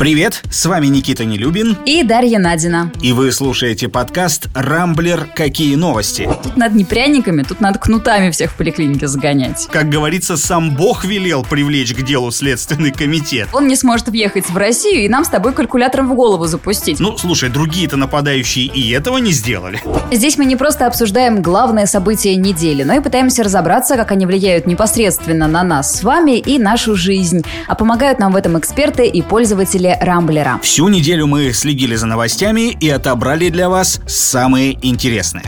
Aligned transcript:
Привет, 0.00 0.42
с 0.50 0.64
вами 0.64 0.86
Никита 0.86 1.26
Нелюбин 1.26 1.76
и 1.84 2.02
Дарья 2.02 2.38
Надина. 2.38 2.90
И 3.02 3.12
вы 3.12 3.30
слушаете 3.32 3.86
подкаст 3.86 4.48
«Рамблер. 4.54 5.28
Какие 5.36 5.74
новости?». 5.74 6.26
Тут 6.42 6.56
надо 6.56 6.74
не 6.74 6.86
пряниками, 6.86 7.42
тут 7.42 7.60
надо 7.60 7.78
кнутами 7.78 8.30
всех 8.30 8.52
в 8.52 8.54
поликлинике 8.54 9.08
загонять. 9.08 9.68
Как 9.70 9.90
говорится, 9.90 10.38
сам 10.38 10.74
Бог 10.74 11.04
велел 11.04 11.44
привлечь 11.44 11.92
к 11.92 12.00
делу 12.00 12.30
Следственный 12.30 12.92
комитет. 12.92 13.50
Он 13.52 13.68
не 13.68 13.76
сможет 13.76 14.08
въехать 14.08 14.48
в 14.48 14.56
Россию 14.56 15.04
и 15.04 15.08
нам 15.10 15.22
с 15.22 15.28
тобой 15.28 15.52
калькулятором 15.52 16.08
в 16.08 16.14
голову 16.14 16.46
запустить. 16.46 16.98
Ну, 16.98 17.18
слушай, 17.18 17.50
другие-то 17.50 17.98
нападающие 17.98 18.64
и 18.64 18.90
этого 18.92 19.18
не 19.18 19.32
сделали. 19.32 19.82
Здесь 20.10 20.38
мы 20.38 20.46
не 20.46 20.56
просто 20.56 20.86
обсуждаем 20.86 21.42
главное 21.42 21.84
событие 21.84 22.36
недели, 22.36 22.84
но 22.84 22.94
и 22.94 23.00
пытаемся 23.00 23.42
разобраться, 23.42 23.96
как 23.96 24.12
они 24.12 24.24
влияют 24.24 24.66
непосредственно 24.66 25.46
на 25.46 25.62
нас 25.62 25.98
с 25.98 26.02
вами 26.02 26.38
и 26.38 26.58
нашу 26.58 26.96
жизнь. 26.96 27.42
А 27.68 27.74
помогают 27.74 28.18
нам 28.18 28.32
в 28.32 28.36
этом 28.36 28.58
эксперты 28.58 29.06
и 29.06 29.20
пользователи 29.20 29.89
Рамблера. 30.00 30.60
Всю 30.62 30.88
неделю 30.88 31.26
мы 31.26 31.52
следили 31.52 31.94
за 31.94 32.06
новостями 32.06 32.76
и 32.80 32.88
отобрали 32.88 33.48
для 33.48 33.68
вас 33.68 34.00
самые 34.06 34.78
интересные. 34.86 35.44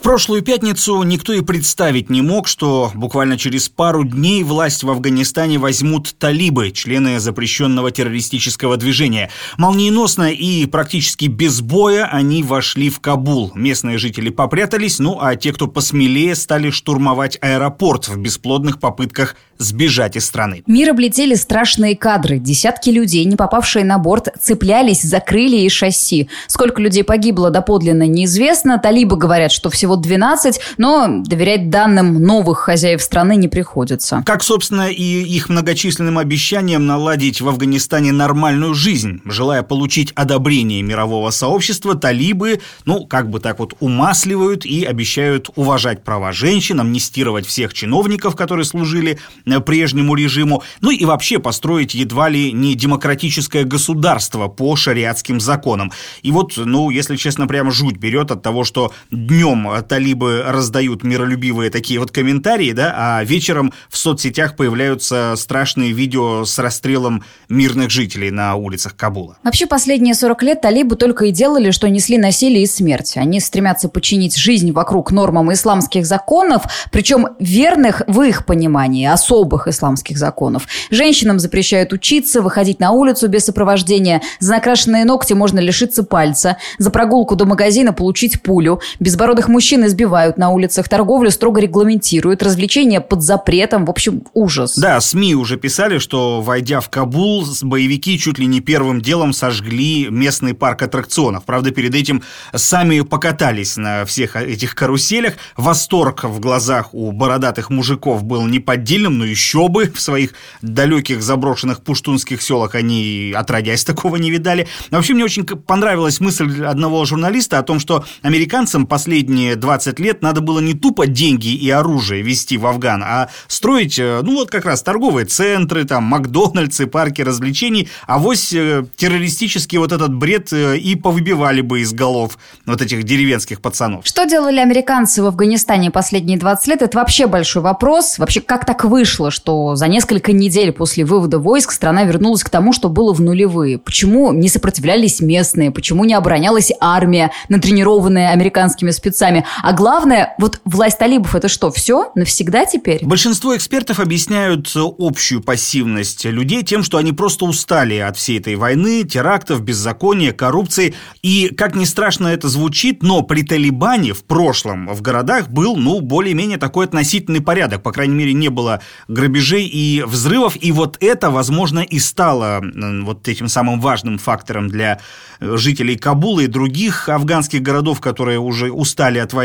В 0.00 0.02
прошлую 0.02 0.40
пятницу 0.40 1.02
никто 1.02 1.34
и 1.34 1.42
представить 1.42 2.08
не 2.08 2.22
мог, 2.22 2.48
что 2.48 2.90
буквально 2.94 3.36
через 3.36 3.68
пару 3.68 4.02
дней 4.02 4.42
власть 4.42 4.82
в 4.82 4.88
Афганистане 4.88 5.58
возьмут 5.58 6.14
талибы, 6.18 6.70
члены 6.70 7.20
запрещенного 7.20 7.90
террористического 7.90 8.78
движения. 8.78 9.28
Молниеносно 9.58 10.32
и 10.32 10.64
практически 10.64 11.26
без 11.26 11.60
боя 11.60 12.08
они 12.10 12.42
вошли 12.42 12.88
в 12.88 13.00
Кабул. 13.00 13.52
Местные 13.54 13.98
жители 13.98 14.30
попрятались, 14.30 15.00
ну 15.00 15.18
а 15.20 15.36
те, 15.36 15.52
кто 15.52 15.66
посмелее, 15.68 16.34
стали 16.34 16.70
штурмовать 16.70 17.36
аэропорт 17.42 18.08
в 18.08 18.16
бесплодных 18.16 18.80
попытках 18.80 19.36
сбежать 19.58 20.16
из 20.16 20.24
страны. 20.24 20.62
Мир 20.66 20.92
облетели 20.92 21.34
страшные 21.34 21.94
кадры. 21.94 22.38
Десятки 22.38 22.88
людей, 22.88 23.26
не 23.26 23.36
попавшие 23.36 23.84
на 23.84 23.98
борт, 23.98 24.28
цеплялись 24.40 25.02
за 25.02 25.20
крылья 25.20 25.60
и 25.60 25.68
шасси. 25.68 26.30
Сколько 26.46 26.80
людей 26.80 27.04
погибло 27.04 27.50
доподлинно 27.50 28.06
неизвестно. 28.06 28.78
Талибы 28.78 29.16
говорят, 29.16 29.52
что 29.52 29.68
всего 29.68 29.89
всего 29.90 29.96
12, 29.96 30.60
но 30.78 31.22
доверять 31.24 31.70
данным 31.70 32.22
новых 32.22 32.58
хозяев 32.58 33.02
страны 33.02 33.36
не 33.36 33.48
приходится. 33.48 34.22
Как, 34.24 34.42
собственно, 34.42 34.90
и 34.90 35.02
их 35.02 35.48
многочисленным 35.48 36.18
обещаниям 36.18 36.86
наладить 36.86 37.40
в 37.40 37.48
Афганистане 37.48 38.12
нормальную 38.12 38.74
жизнь. 38.74 39.20
Желая 39.24 39.62
получить 39.62 40.12
одобрение 40.12 40.82
мирового 40.82 41.30
сообщества, 41.30 41.94
талибы, 41.94 42.60
ну, 42.84 43.06
как 43.06 43.30
бы 43.30 43.40
так 43.40 43.58
вот, 43.58 43.74
умасливают 43.80 44.64
и 44.64 44.84
обещают 44.84 45.50
уважать 45.56 46.04
права 46.04 46.32
женщин, 46.32 46.80
амнистировать 46.80 47.46
всех 47.46 47.74
чиновников, 47.74 48.36
которые 48.36 48.64
служили 48.64 49.18
э, 49.46 49.60
прежнему 49.60 50.14
режиму, 50.14 50.62
ну 50.80 50.90
и 50.90 51.04
вообще 51.04 51.38
построить 51.38 51.94
едва 51.94 52.28
ли 52.28 52.52
не 52.52 52.74
демократическое 52.74 53.64
государство 53.64 54.48
по 54.48 54.76
шариатским 54.76 55.40
законам. 55.40 55.92
И 56.22 56.30
вот, 56.30 56.52
ну, 56.56 56.90
если 56.90 57.16
честно, 57.16 57.46
прям 57.46 57.70
жуть 57.72 57.96
берет 57.96 58.30
от 58.30 58.42
того, 58.42 58.64
что 58.64 58.92
днем 59.10 59.79
талибы 59.82 60.42
раздают 60.46 61.02
миролюбивые 61.02 61.70
такие 61.70 62.00
вот 62.00 62.10
комментарии, 62.10 62.72
да, 62.72 62.94
а 62.96 63.24
вечером 63.24 63.72
в 63.88 63.96
соцсетях 63.96 64.56
появляются 64.56 65.34
страшные 65.36 65.92
видео 65.92 66.44
с 66.44 66.58
расстрелом 66.58 67.24
мирных 67.48 67.90
жителей 67.90 68.30
на 68.30 68.54
улицах 68.54 68.96
Кабула. 68.96 69.36
Вообще 69.42 69.66
последние 69.66 70.14
40 70.14 70.42
лет 70.42 70.60
талибы 70.60 70.96
только 70.96 71.26
и 71.26 71.30
делали, 71.30 71.70
что 71.70 71.88
несли 71.88 72.18
насилие 72.18 72.64
и 72.64 72.66
смерть. 72.66 73.14
Они 73.16 73.40
стремятся 73.40 73.88
починить 73.88 74.36
жизнь 74.36 74.72
вокруг 74.72 75.12
нормам 75.12 75.52
исламских 75.52 76.06
законов, 76.06 76.64
причем 76.90 77.28
верных 77.38 78.02
в 78.06 78.22
их 78.22 78.46
понимании, 78.46 79.06
особых 79.06 79.68
исламских 79.68 80.18
законов. 80.18 80.66
Женщинам 80.90 81.38
запрещают 81.38 81.92
учиться, 81.92 82.42
выходить 82.42 82.80
на 82.80 82.92
улицу 82.92 83.28
без 83.28 83.44
сопровождения. 83.44 84.22
За 84.38 84.54
накрашенные 84.54 85.04
ногти 85.04 85.32
можно 85.32 85.60
лишиться 85.60 86.02
пальца. 86.02 86.56
За 86.78 86.90
прогулку 86.90 87.36
до 87.36 87.44
магазина 87.44 87.92
получить 87.92 88.42
пулю. 88.42 88.80
Безбородых 88.98 89.48
мужчин 89.48 89.69
Мужчин 89.70 89.86
избивают 89.86 90.36
на 90.36 90.50
улицах, 90.50 90.88
торговлю 90.88 91.30
строго 91.30 91.60
регламентируют, 91.60 92.42
развлечения 92.42 93.00
под 93.00 93.22
запретом. 93.22 93.86
В 93.86 93.90
общем, 93.90 94.24
ужас. 94.34 94.76
Да, 94.76 95.00
СМИ 95.00 95.36
уже 95.36 95.56
писали, 95.56 95.98
что, 95.98 96.40
войдя 96.40 96.80
в 96.80 96.90
Кабул, 96.90 97.46
боевики 97.62 98.18
чуть 98.18 98.40
ли 98.40 98.46
не 98.46 98.60
первым 98.60 99.00
делом 99.00 99.32
сожгли 99.32 100.08
местный 100.10 100.54
парк 100.54 100.82
аттракционов. 100.82 101.44
Правда, 101.44 101.70
перед 101.70 101.94
этим 101.94 102.24
сами 102.52 103.02
покатались 103.02 103.76
на 103.76 104.04
всех 104.06 104.34
этих 104.34 104.74
каруселях. 104.74 105.34
Восторг 105.56 106.24
в 106.24 106.40
глазах 106.40 106.92
у 106.92 107.12
бородатых 107.12 107.70
мужиков 107.70 108.24
был 108.24 108.46
неподдельным, 108.46 109.18
но 109.18 109.24
еще 109.24 109.68
бы. 109.68 109.92
В 109.94 110.00
своих 110.00 110.32
далеких 110.62 111.22
заброшенных 111.22 111.84
пуштунских 111.84 112.42
селах 112.42 112.74
они 112.74 113.32
отродясь 113.36 113.84
такого 113.84 114.16
не 114.16 114.32
видали. 114.32 114.66
Вообще, 114.90 115.14
мне 115.14 115.22
очень 115.22 115.44
понравилась 115.44 116.18
мысль 116.18 116.64
одного 116.64 117.04
журналиста 117.04 117.60
о 117.60 117.62
том, 117.62 117.78
что 117.78 118.04
американцам 118.22 118.88
последние 118.88 119.59
20 119.60 120.00
лет 120.00 120.22
надо 120.22 120.40
было 120.40 120.60
не 120.60 120.74
тупо 120.74 121.06
деньги 121.06 121.54
и 121.54 121.70
оружие 121.70 122.22
вести 122.22 122.58
в 122.58 122.66
Афган, 122.66 123.02
а 123.04 123.28
строить, 123.46 123.98
э, 123.98 124.20
ну 124.22 124.34
вот 124.34 124.50
как 124.50 124.64
раз 124.64 124.82
торговые 124.82 125.26
центры, 125.26 125.84
там, 125.84 126.04
Макдональдсы, 126.04 126.86
парки 126.86 127.22
развлечений, 127.22 127.88
а 128.06 128.18
вось 128.18 128.52
э, 128.52 128.84
террористический 128.96 129.78
вот 129.78 129.92
этот 129.92 130.14
бред 130.14 130.52
э, 130.52 130.78
и 130.78 130.94
повыбивали 130.96 131.60
бы 131.60 131.80
из 131.80 131.92
голов 131.92 132.38
вот 132.66 132.82
этих 132.82 133.04
деревенских 133.04 133.60
пацанов. 133.60 134.06
Что 134.06 134.24
делали 134.24 134.58
американцы 134.58 135.22
в 135.22 135.26
Афганистане 135.26 135.90
последние 135.90 136.38
20 136.38 136.66
лет, 136.68 136.82
это 136.82 136.98
вообще 136.98 137.26
большой 137.26 137.62
вопрос. 137.62 138.18
Вообще, 138.18 138.40
как 138.40 138.64
так 138.64 138.84
вышло, 138.84 139.30
что 139.30 139.76
за 139.76 139.86
несколько 139.88 140.32
недель 140.32 140.72
после 140.72 141.04
вывода 141.04 141.38
войск 141.38 141.72
страна 141.72 142.04
вернулась 142.04 142.42
к 142.42 142.48
тому, 142.48 142.72
что 142.72 142.88
было 142.88 143.12
в 143.12 143.20
нулевые? 143.20 143.78
Почему 143.78 144.32
не 144.32 144.48
сопротивлялись 144.48 145.20
местные? 145.20 145.70
Почему 145.70 146.04
не 146.04 146.14
оборонялась 146.14 146.72
армия, 146.80 147.30
натренированная 147.48 148.30
американскими 148.30 148.90
спецами? 148.90 149.44
А 149.62 149.72
главное, 149.72 150.34
вот 150.38 150.60
власть 150.64 150.98
талибов 150.98 151.34
это 151.34 151.48
что, 151.48 151.70
все? 151.70 152.12
Навсегда 152.14 152.64
теперь? 152.64 153.04
Большинство 153.04 153.56
экспертов 153.56 154.00
объясняют 154.00 154.72
общую 154.76 155.42
пассивность 155.42 156.24
людей 156.24 156.62
тем, 156.62 156.82
что 156.82 156.98
они 156.98 157.12
просто 157.12 157.44
устали 157.44 157.96
от 157.96 158.16
всей 158.16 158.38
этой 158.38 158.54
войны, 158.56 159.04
терактов, 159.04 159.62
беззакония, 159.62 160.32
коррупции. 160.32 160.94
И, 161.22 161.48
как 161.48 161.74
ни 161.74 161.84
страшно 161.84 162.28
это 162.28 162.48
звучит, 162.48 163.02
но 163.02 163.22
при 163.22 163.42
Талибане 163.42 164.12
в 164.12 164.24
прошлом 164.24 164.86
в 164.88 165.02
городах 165.02 165.48
был, 165.48 165.76
ну, 165.76 166.00
более-менее 166.00 166.58
такой 166.58 166.86
относительный 166.86 167.40
порядок. 167.40 167.82
По 167.82 167.92
крайней 167.92 168.14
мере, 168.14 168.32
не 168.32 168.48
было 168.48 168.80
грабежей 169.08 169.66
и 169.66 170.02
взрывов. 170.02 170.56
И 170.60 170.72
вот 170.72 170.96
это, 171.00 171.30
возможно, 171.30 171.80
и 171.80 171.98
стало 171.98 172.62
вот 173.02 173.26
этим 173.28 173.48
самым 173.48 173.80
важным 173.80 174.18
фактором 174.18 174.68
для 174.68 175.00
жителей 175.40 175.96
Кабула 175.96 176.40
и 176.40 176.46
других 176.46 177.08
афганских 177.08 177.62
городов, 177.62 178.00
которые 178.00 178.38
уже 178.38 178.70
устали 178.70 179.18
от 179.18 179.32
войны. 179.32 179.39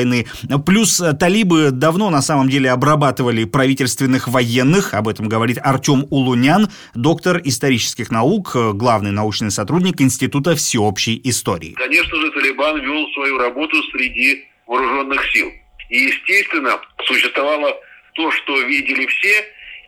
Плюс 0.66 1.00
э, 1.00 1.14
талибы 1.14 1.72
давно 1.72 2.10
на 2.10 2.22
самом 2.22 2.50
деле 2.50 2.72
обрабатывали 2.72 3.46
правительственных 3.46 4.28
военных, 4.28 4.94
об 4.94 5.08
этом 5.08 5.30
говорит 5.30 5.58
Артем 5.62 6.06
Улунян, 6.10 6.70
доктор 6.94 7.42
исторических 7.44 8.12
наук, 8.12 8.52
э, 8.56 8.72
главный 8.74 9.12
научный 9.12 9.52
сотрудник 9.52 10.02
Института 10.02 10.56
всеобщей 10.56 11.20
истории. 11.24 11.74
Конечно 11.74 12.18
же, 12.18 12.32
Талибан 12.32 12.82
вел 12.82 13.08
свою 13.14 13.38
работу 13.38 13.76
среди 13.92 14.46
вооруженных 14.68 15.22
сил. 15.32 15.52
И, 15.90 15.98
естественно, 15.98 16.80
существовало 17.06 17.74
то, 18.14 18.32
что 18.32 18.62
видели 18.62 19.06
все, 19.06 19.46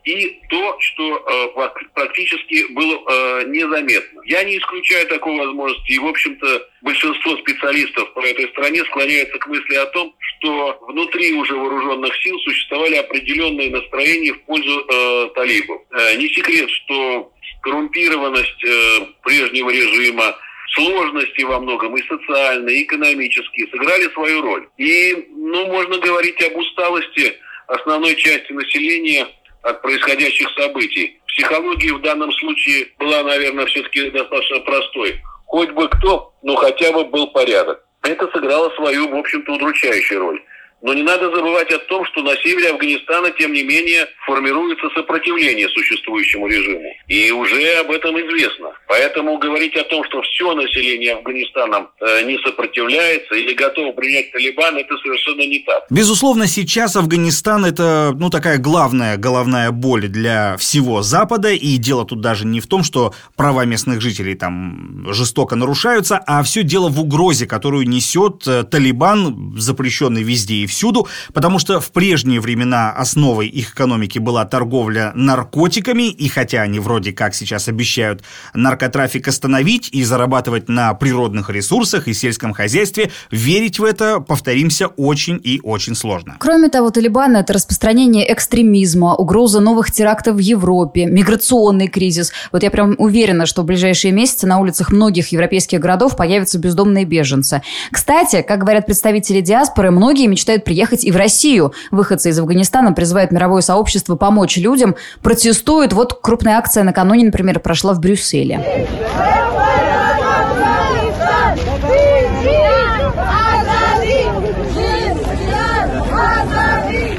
и 0.08 0.40
то, 0.50 0.78
что 0.80 1.18
э, 1.18 1.70
практически 1.94 2.72
было 2.72 2.96
э, 2.96 3.44
незаметно. 3.48 4.22
Я 4.26 4.44
не 4.46 4.58
исключаю 4.58 5.06
такой 5.08 5.38
возможности, 5.38 5.92
и, 5.92 6.00
в 6.00 6.08
общем-то, 6.08 6.68
большинство 6.82 7.36
специалистов 7.38 8.14
по 8.14 8.22
этой 8.22 8.48
стране 8.50 8.86
склоняются 8.86 9.38
к 9.38 9.48
мысли 9.48 9.76
о 9.76 9.86
том, 9.88 10.16
что 10.20 10.80
внутри 10.88 11.34
уже 11.34 11.54
вооруженных 11.56 12.16
сил 12.24 12.40
существовали 12.40 12.96
определенные 12.96 13.70
настроения 13.70 14.34
в 14.34 14.42
пользу 14.44 14.80
э, 14.80 15.30
талибов. 15.36 15.82
Э, 15.92 16.16
не 16.16 16.30
секрет, 16.30 16.70
что 16.70 17.34
коррумпированность 17.64 18.64
э, 18.64 19.08
прежнего 19.24 19.70
режима, 19.70 20.38
сложности 20.74 21.42
во 21.44 21.60
многом 21.60 21.98
и 21.98 22.08
социальные, 22.08 22.78
и 22.78 22.84
экономические 22.84 23.68
сыграли 23.68 24.10
свою 24.14 24.42
роль. 24.42 24.68
И, 24.78 25.28
ну, 25.32 25.68
можно 25.68 25.98
говорить 25.98 26.42
об 26.44 26.56
усталости 26.56 27.36
основной 27.68 28.16
части 28.16 28.52
населения 28.54 29.28
от 29.64 29.82
происходящих 29.82 30.50
событий. 30.58 31.20
Психология 31.28 31.94
в 31.94 32.02
данном 32.02 32.32
случае 32.32 32.88
была, 33.00 33.24
наверное, 33.24 33.66
все-таки 33.68 34.10
достаточно 34.10 34.60
простой. 34.62 35.22
Хоть 35.46 35.72
бы 35.72 35.88
кто, 35.90 36.34
но 36.44 36.56
хотя 36.56 36.92
бы 36.92 37.06
был 37.06 37.28
порядок. 37.28 37.84
Это 38.04 38.30
сыграло 38.32 38.70
свою, 38.76 39.10
в 39.10 39.16
общем-то, 39.16 39.54
удручающую 39.54 40.20
роль. 40.20 40.42
Но 40.82 40.94
не 40.94 41.04
надо 41.04 41.34
забывать 41.36 41.72
о 41.72 41.80
том, 41.80 42.06
что 42.06 42.22
на 42.22 42.36
севере 42.38 42.70
Афганистана, 42.70 43.32
тем 43.32 43.52
не 43.54 43.64
менее, 43.64 44.08
формируется 44.26 44.88
сопротивление 44.96 45.68
существующему 45.70 46.48
режиму. 46.48 46.90
И 47.08 47.32
уже 47.32 47.80
об 47.80 47.92
этом 47.92 48.20
известно. 48.20 48.72
Поэтому 48.88 49.38
говорить 49.40 49.76
о 49.76 49.84
том, 49.84 50.04
что 50.06 50.22
все 50.22 50.54
население 50.54 51.14
Афганистана 51.14 51.88
э, 52.00 52.24
не 52.24 52.38
сопротивляется 52.40 53.36
или 53.36 53.54
готово 53.54 53.92
принять 53.94 54.32
Талибан, 54.32 54.78
это 54.78 54.96
совершенно 54.98 55.42
не 55.42 55.60
так. 55.60 55.86
Безусловно, 55.90 56.48
сейчас 56.48 56.96
Афганистан 56.96 57.66
это, 57.66 58.14
ну, 58.16 58.30
такая 58.30 58.58
главная 58.60 59.18
головная 59.18 59.72
боль 59.72 60.08
для 60.08 60.58
всего 60.58 61.02
Запада. 61.02 61.52
И 61.52 61.78
дело 61.78 62.06
тут 62.06 62.22
даже 62.22 62.46
не 62.46 62.60
в 62.60 62.68
том, 62.68 62.84
что 62.84 63.14
права 63.36 63.66
местных 63.66 64.00
жителей 64.00 64.36
там 64.36 65.08
жестоко 65.12 65.56
нарушаются, 65.56 66.18
а 66.28 66.44
все 66.44 66.64
дело 66.64 66.90
в 66.90 67.00
угрозе, 67.00 67.48
которую 67.48 67.88
несет 67.88 68.48
э, 68.48 68.64
Талибан, 68.64 69.56
запрещенный 69.58 70.22
везде 70.22 70.56
и 70.56 70.67
всюду, 70.68 71.08
потому 71.34 71.60
что 71.60 71.80
в 71.80 71.92
прежние 71.92 72.40
времена 72.40 72.92
основой 72.92 73.48
их 73.48 73.74
экономики 73.74 74.20
была 74.20 74.46
торговля 74.46 75.12
наркотиками, 75.16 76.10
и 76.10 76.28
хотя 76.28 76.62
они 76.62 76.80
вроде 76.80 77.14
как 77.14 77.34
сейчас 77.34 77.68
обещают 77.68 78.24
наркотрафик 78.54 79.28
остановить 79.28 79.90
и 79.92 80.04
зарабатывать 80.04 80.70
на 80.70 80.94
природных 80.94 81.50
ресурсах 81.50 82.08
и 82.08 82.14
сельском 82.14 82.54
хозяйстве, 82.54 83.12
верить 83.32 83.80
в 83.80 83.84
это, 83.84 84.20
повторимся, 84.20 84.88
очень 84.88 85.40
и 85.44 85.60
очень 85.64 85.96
сложно. 85.96 86.36
Кроме 86.40 86.70
того, 86.70 86.90
Талибан– 86.90 87.36
это 87.38 87.54
распространение 87.54 88.32
экстремизма, 88.32 89.16
угроза 89.16 89.60
новых 89.60 89.92
терактов 89.92 90.36
в 90.36 90.40
Европе, 90.40 91.06
миграционный 91.06 91.88
кризис. 91.88 92.32
Вот 92.52 92.64
я 92.64 92.72
прям 92.72 92.96
уверена, 92.98 93.46
что 93.46 93.62
в 93.62 93.66
ближайшие 93.66 94.12
месяцы 94.12 94.48
на 94.48 94.60
улицах 94.60 94.92
многих 94.92 95.32
европейских 95.32 95.80
городов 95.80 96.16
появятся 96.16 96.60
бездомные 96.60 97.06
беженцы. 97.06 97.62
Кстати, 97.92 98.42
как 98.42 98.60
говорят 98.60 98.86
представители 98.86 99.42
диаспоры, 99.42 99.92
многие 99.92 100.28
мечтают 100.28 100.57
мечтают 100.58 100.64
приехать 100.64 101.04
и 101.04 101.12
в 101.12 101.16
Россию. 101.16 101.74
Выходцы 101.92 102.30
из 102.30 102.40
Афганистана 102.40 102.94
призывают 102.94 103.32
мировое 103.32 103.62
сообщество 103.62 104.16
помочь 104.16 104.58
людям, 104.58 104.96
протестуют. 105.22 105.94
Вот 105.94 106.20
крупная 106.22 106.58
акция 106.58 106.84
накануне, 106.84 107.26
например, 107.26 107.60
прошла 107.60 107.94
в 107.94 108.00
Брюсселе. 108.00 108.88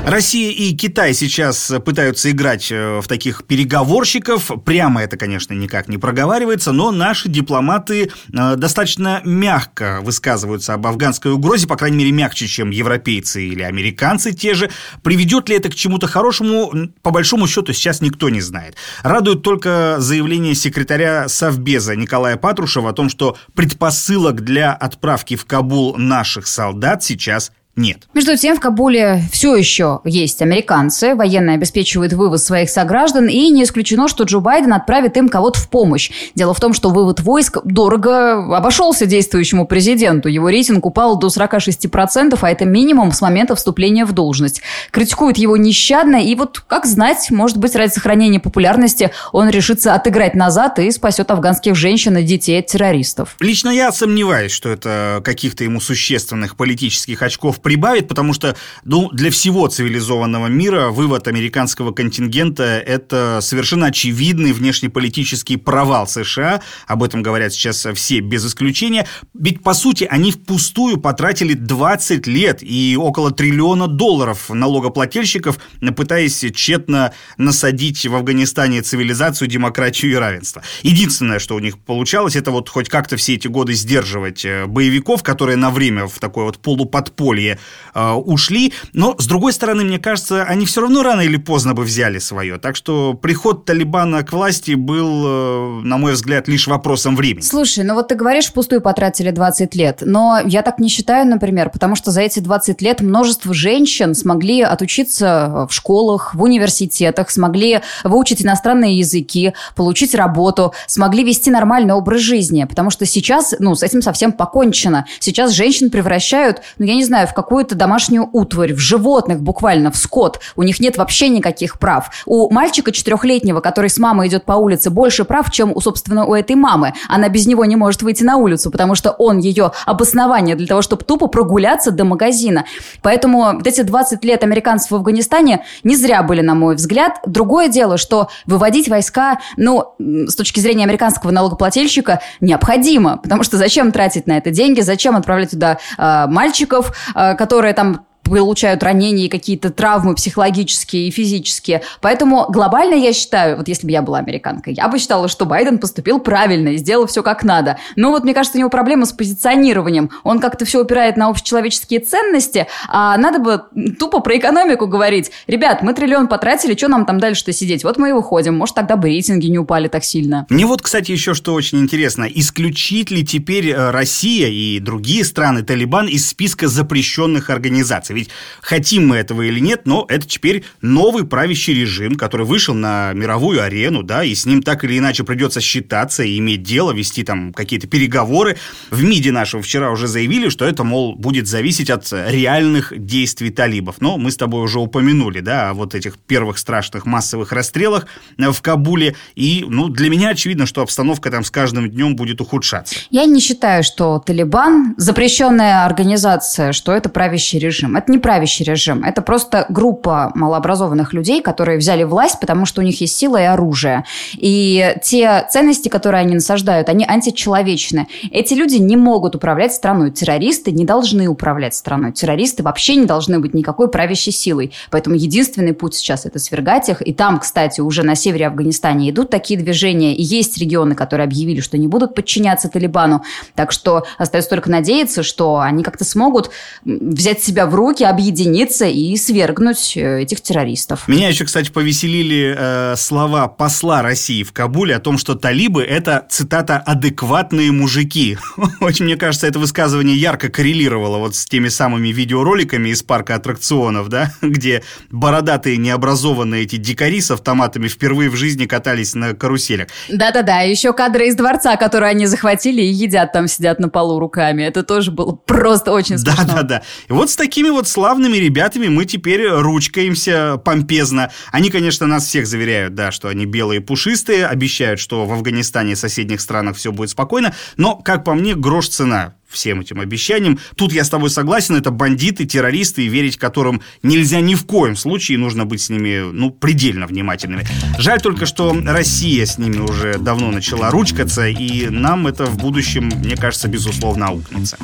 Россия 0.09 0.51
и 0.51 0.75
Китай 0.75 1.13
сейчас 1.13 1.71
пытаются 1.85 2.31
играть 2.31 2.73
э, 2.73 3.01
в 3.01 3.07
таких 3.07 3.45
переговорщиков. 3.45 4.51
Прямо 4.65 5.03
это, 5.03 5.19
конечно, 5.19 5.53
никак 5.53 5.87
не 5.87 5.99
проговаривается, 5.99 6.73
но 6.73 6.91
наши 6.91 7.29
дипломаты 7.29 8.11
э, 8.33 8.57
достаточно 8.57 9.21
мягко 9.27 10.01
высказываются 10.03 10.73
об 10.73 10.87
афганской 10.87 11.33
угрозе, 11.33 11.67
по 11.67 11.77
крайней 11.77 11.99
мере, 11.99 12.13
мягче, 12.13 12.47
чем 12.47 12.71
европейцы 12.71 13.47
или 13.47 13.61
американцы 13.61 14.33
те 14.33 14.55
же. 14.55 14.71
Приведет 15.03 15.51
ли 15.51 15.57
это 15.57 15.69
к 15.69 15.75
чему-то 15.75 16.07
хорошему, 16.07 16.73
по 17.03 17.11
большому 17.11 17.47
счету, 17.47 17.75
сейчас 17.75 18.01
никто 18.01 18.31
не 18.31 18.41
знает. 18.41 18.77
Радует 19.03 19.43
только 19.43 19.97
заявление 19.99 20.55
секретаря 20.55 21.29
Совбеза 21.29 21.95
Николая 21.95 22.39
Патрушева 22.39 22.89
о 22.89 22.95
том, 22.95 23.11
что 23.11 23.37
предпосылок 23.55 24.43
для 24.43 24.73
отправки 24.73 25.37
в 25.37 25.45
Кабул 25.45 25.99
наших 25.99 26.47
солдат 26.47 27.05
сейчас 27.05 27.53
нет. 27.79 28.09
Между 28.13 28.37
тем, 28.37 28.57
в 28.57 28.61
Кабуле 28.61 29.23
все 29.33 29.57
еще 29.57 30.01
есть 30.05 30.43
американцы. 30.43 31.15
Военные 31.15 31.55
обеспечивают 31.55 32.13
вывоз 32.13 32.45
своих 32.45 32.69
сограждан, 32.71 33.29
и 33.29 33.49
не 33.49 33.65
исключено, 33.65 34.09
что 34.09 34.25
Джо 34.25 34.41
Байден 34.41 34.73
отправит 34.73 35.17
им 35.17 35.29
кого-то 35.29 35.59
в 35.59 35.71
помощь. 35.71 36.11
Дело 36.35 36.55
в 36.55 36.61
том, 36.61 36.75
что 36.75 36.91
вывод 36.91 37.21
войск 37.21 37.59
дорого 37.65 38.57
обошелся 38.57 39.07
действующему 39.07 39.67
президенту. 39.67 40.29
Его 40.29 40.49
рейтинг 40.49 40.85
упал 40.85 41.19
до 41.19 41.29
46%, 41.29 42.39
а 42.41 42.51
это 42.51 42.65
минимум 42.65 43.13
с 43.13 43.21
момента 43.21 43.55
вступления 43.55 44.05
в 44.05 44.13
должность. 44.13 44.61
Критикуют 44.91 45.39
его 45.39 45.57
нещадно, 45.57 46.17
и 46.17 46.35
вот, 46.35 46.61
как 46.61 46.87
знать, 46.87 47.31
может 47.31 47.57
быть, 47.57 47.75
ради 47.75 47.93
сохранения 47.93 48.41
популярности 48.41 49.11
он 49.33 49.49
решится 49.49 49.95
отыграть 49.95 50.35
назад 50.35 50.79
и 50.79 50.91
спасет 50.91 51.31
афганских 51.31 51.75
женщин 51.75 52.17
и 52.19 52.23
детей 52.23 52.59
от 52.59 52.67
террористов. 52.67 53.37
Лично 53.41 53.71
я 53.71 53.93
сомневаюсь, 53.93 54.53
что 54.53 54.71
это 54.71 55.21
каких-то 55.25 55.65
ему 55.65 55.81
существенных 55.81 56.57
политических 56.57 57.23
очков 57.23 57.61
прибавит, 57.69 58.09
потому 58.09 58.33
что 58.33 58.57
ну, 58.85 59.11
для 59.11 59.31
всего 59.31 59.69
цивилизованного 59.69 60.47
мира 60.47 60.89
вывод 60.89 61.29
американского 61.29 61.93
контингента– 61.93 62.63
это 62.87 63.41
совершенно 63.43 63.89
очевидный 63.89 64.53
внешнеполитический 64.55 65.59
провал 65.59 66.07
США. 66.07 66.63
Об 66.87 67.03
этом 67.03 67.23
говорят 67.23 67.53
сейчас 67.53 67.87
все 67.95 68.21
без 68.21 68.47
исключения. 68.47 69.07
Ведь, 69.35 69.63
по 69.63 69.75
сути, 69.75 70.09
они 70.11 70.33
впустую 70.33 70.97
потратили 70.97 71.53
20 71.53 72.27
лет 72.27 72.63
и 72.63 72.97
около 72.99 73.33
триллиона 73.33 73.87
долларов 73.87 74.49
налогоплательщиков, 74.49 75.59
пытаясь 75.95 76.43
тщетно 76.55 77.13
насадить 77.37 78.07
в 78.07 78.15
Афганистане 78.15 78.81
цивилизацию, 78.81 79.47
демократию 79.47 80.13
и 80.13 80.15
равенство. 80.15 80.63
Единственное, 80.83 81.39
что 81.39 81.55
у 81.55 81.59
них 81.59 81.77
получалось, 81.77 82.35
это 82.35 82.51
вот 82.51 82.71
хоть 82.71 82.89
как-то 82.89 83.19
все 83.19 83.35
эти 83.35 83.47
годы 83.47 83.75
сдерживать 83.75 84.47
э, 84.47 84.65
боевиков, 84.65 85.23
которые 85.23 85.57
на 85.57 85.71
время 85.71 86.07
в 86.07 86.19
такое 86.19 86.47
вот 86.47 86.57
полуподполье 86.61 87.58
э, 87.95 88.13
ушли. 88.13 88.73
Но, 88.93 89.17
с 89.19 89.27
другой 89.27 89.53
стороны, 89.53 89.85
мне 89.85 89.99
кажется, 89.99 90.43
они 90.45 90.67
все 90.67 90.81
равно 90.81 91.03
рано 91.03 91.21
или 91.23 91.37
поздно 91.37 91.75
бы 91.75 91.83
взяли 91.83 92.19
свое. 92.19 92.59
Так 92.59 92.77
что 92.77 93.15
приход 93.15 93.65
Талибана 93.65 94.23
к 94.23 94.33
власти 94.33 94.73
был, 94.73 95.25
э, 95.27 95.81
на 95.85 95.99
мой 95.99 96.13
взгляд, 96.13 96.49
лишь 96.49 96.67
вопросом 96.67 97.17
времени. 97.17 97.43
Слушай, 97.43 97.85
ну 97.85 97.95
вот 97.95 98.09
ты 98.09 98.15
говоришь, 98.15 98.47
впустую 98.47 98.81
потратили 98.81 99.31
20 99.31 99.75
лет. 99.75 100.03
Но 100.03 100.41
я 100.45 100.63
так 100.63 100.79
не 100.79 100.89
считаю, 100.89 101.27
например, 101.27 101.71
потому 101.71 101.97
что 101.97 102.11
за 102.11 102.23
эти 102.23 102.41
20 102.41 102.83
лет 102.83 103.01
множество 103.01 103.55
женщин 103.55 104.15
смогли 104.15 104.63
отучиться 104.63 105.67
в 105.69 105.75
школах, 105.75 106.35
в 106.35 106.43
университетах, 106.43 107.31
смогли 107.31 107.81
выучить 108.05 108.43
иностранные 108.43 108.99
языки, 108.99 109.55
получить 109.77 110.15
работу, 110.15 110.73
смогли 110.87 111.25
вести 111.25 111.51
нормальный 111.51 111.95
образ 111.95 112.21
жизни. 112.21 112.65
Потому 112.65 112.91
что 112.91 113.07
сейчас, 113.07 113.55
ну, 113.59 113.75
с 113.75 113.83
этим 113.83 114.03
совсем 114.03 114.33
покончено. 114.33 115.07
Сейчас 115.21 115.53
женщин 115.53 115.91
превращают, 115.91 116.63
ну, 116.79 116.87
я 116.87 116.95
не 116.95 117.05
знаю, 117.05 117.27
в 117.27 117.35
какую-то 117.39 117.77
домашнюю 117.77 118.29
утварь, 118.33 118.75
в 118.75 118.79
животных 118.79 119.41
буквально, 119.41 119.93
в 119.93 119.97
скот. 119.97 120.41
У 120.57 120.65
них 120.65 120.81
нет 120.81 120.97
вообще 120.97 121.29
никаких 121.29 121.79
прав. 121.79 122.11
У 122.27 122.53
мальчика 122.53 122.91
четырехлетнего, 122.91 123.61
который 123.61 123.91
с 123.91 123.99
мамой 123.99 124.27
идет 124.27 124.45
по 124.45 124.55
улице, 124.55 124.91
больше 124.91 125.25
прав, 125.25 125.49
чем, 125.53 125.71
у, 125.73 125.81
собственно, 125.81 126.27
у 126.27 126.35
этой 126.35 126.57
мамы. 126.57 126.95
Она 127.09 127.29
без 127.29 127.47
него 127.47 127.65
не 127.65 127.77
может 127.77 128.03
выйти 128.03 128.25
на 128.25 128.39
улицу, 128.39 128.73
потому 128.73 128.97
что 128.97 129.13
он 129.13 129.39
ее 129.39 129.71
обоснование 129.87 130.57
для 130.57 130.67
того, 130.67 130.83
чтобы 130.83 131.05
тупо 131.05 131.29
прогуляться 131.29 131.93
до 131.93 132.05
магазина. 132.05 132.65
Поэтому 133.03 133.53
вот 133.53 133.67
эти 133.69 133.83
20 133.83 134.25
лет 134.25 134.43
американцев 134.43 134.91
в 134.91 134.97
Афганистане 134.97 135.65
не 135.85 135.95
зря 135.95 136.25
были, 136.25 136.41
на 136.41 136.57
мой 136.57 136.75
взгляд. 136.75 137.21
Другое 137.25 137.69
дело, 137.69 137.99
что 137.99 138.31
выводить 138.47 138.89
войска, 138.89 139.39
ну, 139.57 139.95
с 140.01 140.35
точки 140.35 140.59
зрения 140.59 140.83
американского 140.83 141.31
налогоплательщика, 141.31 142.21
необходимо. 142.41 143.19
Потому 143.19 143.45
что 143.45 143.59
зачем 143.59 143.93
тратить 143.93 144.27
на 144.27 144.39
это 144.39 144.51
деньги, 144.51 144.81
зачем 144.81 145.15
отправлять 145.15 145.51
туда 145.51 145.79
э, 145.97 146.27
мальчиков, 146.27 146.93
э, 147.15 147.28
которые 147.35 147.75
там 147.75 148.07
получают 148.29 148.83
ранения 148.83 149.27
и 149.27 149.29
какие-то 149.29 149.71
травмы 149.71 150.15
психологические 150.15 151.09
и 151.09 151.11
физические. 151.11 151.83
Поэтому 152.01 152.47
глобально 152.49 152.95
я 152.95 153.13
считаю, 153.13 153.57
вот 153.57 153.69
если 153.69 153.87
бы 153.87 153.93
я 153.93 154.03
была 154.03 154.19
американкой, 154.19 154.75
я 154.75 154.89
бы 154.89 154.99
считала, 154.99 155.29
что 155.29 155.45
Байден 155.45 155.79
поступил 155.79 156.21
правильно 156.21 156.69
и 156.71 156.77
сделал 156.77 157.07
все 157.07 157.23
как 157.23 157.45
надо. 157.45 157.79
Но 157.97 158.11
вот 158.11 158.25
мне 158.25 158.35
кажется, 158.35 158.59
у 158.59 158.61
него 158.61 158.71
проблема 158.71 159.07
с 159.07 159.13
позиционированием. 159.13 160.11
Он 160.25 160.41
как-то 160.41 160.65
все 160.65 160.83
упирает 160.83 161.17
на 161.17 161.29
общечеловеческие 161.29 162.01
ценности, 162.01 162.67
а 162.89 163.17
надо 163.17 163.39
бы 163.39 163.63
тупо 163.99 164.21
про 164.21 164.37
экономику 164.37 164.87
говорить. 164.87 165.31
Ребят, 165.47 165.83
мы 165.83 165.95
триллион 165.95 166.29
потратили, 166.29 166.77
что 166.77 166.89
нам 166.89 167.07
там 167.07 167.19
дальше-то 167.19 167.53
сидеть? 167.53 167.85
Вот 167.85 167.99
мы 167.99 168.11
и 168.11 168.13
выходим. 168.13 168.57
Может, 168.57 168.75
тогда 168.75 168.97
бы 168.97 169.09
рейтинги 169.09 169.47
не 169.47 169.59
упали 169.59 169.89
так 169.89 170.05
сильно. 170.05 170.47
Мне 170.49 170.67
вот, 170.67 170.83
кстати, 170.83 171.13
еще 171.13 171.35
что 171.35 171.55
очень 171.55 171.79
интересно. 171.79 172.25
Исключит 172.25 173.11
ли 173.11 173.25
теперь 173.25 173.71
э, 173.71 173.91
Россия 173.91 174.49
и 174.49 174.79
другие 174.81 175.25
страны 175.25 175.63
Талибан 175.63 176.09
из 176.09 176.29
списка 176.29 176.69
запрещенных 176.69 177.51
организаций? 177.51 178.15
Ведь 178.19 178.31
хотим 178.61 179.07
мы 179.07 179.17
этого 179.17 179.43
или 179.43 179.61
нет, 179.61 179.83
но 179.85 180.05
это 180.09 180.27
теперь 180.27 180.65
новый 180.83 181.25
правящий 181.25 181.73
режим, 181.73 182.17
который 182.17 182.45
вышел 182.45 182.75
на 182.75 183.13
мировую 183.13 183.63
арену, 183.63 184.03
да, 184.03 184.25
и 184.25 184.35
с 184.35 184.45
ним 184.45 184.63
так 184.63 184.83
или 184.85 184.99
иначе 184.99 185.23
придется 185.23 185.61
считаться 185.61 186.25
и 186.25 186.39
иметь 186.39 186.65
дело, 186.65 186.93
вести 186.93 187.23
там 187.23 187.53
какие-то 187.53 187.87
переговоры. 187.87 188.57
В 188.91 189.05
МИДе 189.05 189.31
нашего 189.31 189.63
вчера 189.63 189.91
уже 189.91 190.09
заявили, 190.09 190.49
что 190.49 190.65
это, 190.65 190.83
мол, 190.83 191.15
будет 191.15 191.47
зависеть 191.47 191.91
от 191.91 192.13
реальных 192.13 192.93
действий 192.97 193.51
талибов. 193.51 193.97
Но 194.01 194.19
мы 194.19 194.33
с 194.33 194.37
тобой 194.37 194.63
уже 194.63 194.81
упомянули, 194.81 195.41
да, 195.41 195.71
о 195.71 195.75
вот 195.75 195.95
этих 195.95 196.19
первых 196.19 196.59
страшных 196.59 197.07
массовых 197.07 197.53
расстрелах 197.53 198.07
в 198.37 198.61
Кабуле. 198.61 199.15
И, 199.37 199.65
ну, 199.69 199.89
для 199.89 200.11
меня 200.11 200.31
очевидно, 200.31 200.67
что 200.67 200.83
обстановка 200.83 201.31
там 201.31 201.45
с 201.45 201.51
каждым 201.51 201.89
днем 201.89 202.17
будет 202.17 202.41
ухудшаться. 202.41 202.97
Я 203.11 203.25
не 203.27 203.41
считаю, 203.41 203.85
что 203.85 204.19
Талибан 204.19 204.95
запрещенная 204.97 205.85
организация, 205.85 206.73
что 206.73 206.93
это 206.93 207.09
правящий 207.09 207.59
режим. 207.59 207.97
Это 207.97 208.08
это 208.09 208.13
не 208.13 208.19
правящий 208.19 208.65
режим. 208.65 209.05
Это 209.05 209.21
просто 209.21 209.67
группа 209.69 210.33
малообразованных 210.35 211.13
людей, 211.13 211.43
которые 211.43 211.79
взяли 211.79 212.05
власть, 212.05 212.41
потому 212.41 212.65
что 212.65 212.81
у 212.81 212.85
них 212.85 213.01
есть 213.01 213.17
сила 213.17 213.37
и 213.37 213.45
оружие. 213.45 214.05
И 214.35 214.97
те 215.03 215.47
ценности, 215.51 215.89
которые 215.89 216.23
они 216.23 216.35
насаждают, 216.35 216.89
они 216.89 217.05
античеловечны. 217.05 218.09
Эти 218.31 218.55
люди 218.55 218.77
не 218.77 218.97
могут 218.97 219.35
управлять 219.35 219.75
страной. 219.75 220.11
Террористы 220.11 220.73
не 220.73 220.85
должны 220.85 221.29
управлять 221.29 221.75
страной. 221.75 222.13
Террористы 222.13 222.63
вообще 222.63 222.97
не 222.97 223.05
должны 223.05 223.39
быть 223.41 223.53
никакой 223.53 223.91
правящей 223.91 224.33
силой. 224.33 224.73
Поэтому 224.91 225.17
единственный 225.17 225.75
путь 225.75 225.95
сейчас– 225.95 226.25
это 226.27 226.39
свергать 226.39 226.89
их. 226.89 227.07
И 227.07 227.13
там, 227.13 227.39
кстати, 227.39 227.81
уже 227.81 228.03
на 228.03 228.15
севере 228.15 228.47
Афганистана 228.47 229.09
идут 229.11 229.31
такие 229.31 229.61
движения. 229.61 230.15
И 230.15 230.23
есть 230.23 230.57
регионы, 230.59 230.95
которые 230.95 231.25
объявили, 231.25 231.61
что 231.61 231.77
не 231.77 231.89
будут 231.89 232.15
подчиняться 232.15 232.69
Талибану. 232.69 233.23
Так 233.55 233.71
что 233.71 234.05
остается 234.17 234.51
только 234.51 234.71
надеяться, 234.71 235.23
что 235.23 235.59
они 235.59 235.83
как-то 235.83 236.05
смогут 236.05 236.51
взять 236.85 237.43
себя 237.43 237.67
в 237.67 237.75
руки, 237.75 237.98
объединиться 238.05 238.87
и 238.87 239.17
свергнуть 239.17 239.97
э, 239.97 240.23
этих 240.23 240.41
террористов. 240.41 241.09
Меня 241.09 241.29
еще, 241.29 241.45
кстати, 241.45 241.71
повеселили 241.71 242.55
э, 242.57 242.97
слова 242.97 243.49
посла 243.49 244.03
России 244.03 244.43
в 244.43 244.53
Кабуле 244.53 244.97
о 244.97 245.01
том, 245.01 245.19
что 245.19 245.35
талибы– 245.35 245.83
это, 245.85 246.27
цитата, 246.31 246.79
«адекватные 246.79 247.73
мужики». 247.73 248.39
Очень, 248.81 249.07
мне 249.07 249.17
кажется, 249.17 249.47
это 249.47 249.59
высказывание 249.59 250.17
ярко 250.17 250.49
коррелировало 250.49 251.19
вот 251.19 251.37
с 251.37 251.45
теми 251.47 251.69
самыми 251.69 252.09
видеороликами 252.09 252.91
из 252.91 253.03
парка 253.03 253.35
аттракционов, 253.37 254.09
да, 254.09 254.33
где 254.43 254.83
бородатые 255.11 255.77
необразованные 255.77 256.65
эти 256.65 256.77
дикари 256.77 257.21
с 257.21 257.31
автоматами 257.31 257.89
впервые 257.89 258.31
в 258.31 258.37
жизни 258.37 258.67
катались 258.67 259.15
на 259.15 259.35
каруселях. 259.35 259.89
Да-да-да, 260.09 260.61
еще 260.61 260.93
кадры 260.93 261.29
из 261.29 261.37
дворца, 261.37 261.77
которые 261.77 262.11
они 262.11 262.27
захватили 262.27 262.83
и 262.83 262.93
едят 262.93 263.33
там, 263.33 263.49
сидят 263.49 263.79
на 263.79 263.89
полу 263.89 264.19
руками. 264.19 264.63
Это 264.63 264.83
тоже 264.83 265.11
было 265.11 265.33
просто 265.33 265.93
очень 265.93 266.19
смешно. 266.19 266.45
Да-да-да. 266.45 266.83
И 267.09 267.13
вот 267.13 267.31
с 267.31 267.37
такими 267.37 267.71
вот 267.71 267.78
славными 267.87 268.37
ребятами 268.39 268.89
мы 268.89 269.05
теперь 269.05 269.47
ручкаемся 269.47 270.57
помпезно. 270.57 271.31
Они, 271.53 271.71
конечно, 271.71 272.07
нас 272.07 272.27
всех 272.27 272.47
заверяют, 272.47 272.95
да, 272.95 273.13
что 273.13 273.29
они 273.29 273.47
белые 273.47 273.81
пушистые, 273.81 274.47
обещают, 274.47 274.99
что 274.99 275.27
в 275.27 275.33
Афганистане 275.33 275.93
и 275.93 275.97
соседних 275.97 276.41
странах 276.41 276.77
все 276.77 276.91
будет 276.91 277.11
спокойно, 277.11 277.55
но, 277.77 277.95
как 277.97 278.25
по 278.25 278.35
мне, 278.35 278.55
грош 278.55 278.89
цена 278.89 279.35
всем 279.49 279.81
этим 279.81 280.01
обещаниям. 280.01 280.59
Тут 280.77 280.93
я 280.93 281.05
с 281.05 281.11
тобой 281.11 281.31
согласен, 281.31 281.77
это 281.77 281.91
бандиты, 281.91 282.45
террористы, 282.45 283.05
и 283.05 283.09
верить 283.09 283.39
которым 283.39 283.83
нельзя 284.03 284.41
ни 284.41 284.55
в 284.55 284.65
коем 284.67 284.95
случае, 284.97 285.39
нужно 285.39 285.65
быть 285.65 285.81
с 285.81 285.89
ними, 285.89 286.31
ну, 286.31 286.51
предельно 286.51 287.07
внимательными. 287.07 287.67
Жаль 287.99 288.21
только, 288.21 288.47
что 288.47 288.77
Россия 288.85 289.47
с 289.47 289.59
ними 289.59 289.79
уже 289.79 290.19
давно 290.19 290.51
начала 290.51 290.91
ручкаться, 290.91 291.49
и 291.49 291.89
нам 291.89 292.27
это 292.27 292.45
в 292.45 292.59
будущем, 292.59 293.11
мне 293.17 293.37
кажется, 293.37 293.69
безусловно 293.69 294.29
аукнется. 294.29 294.77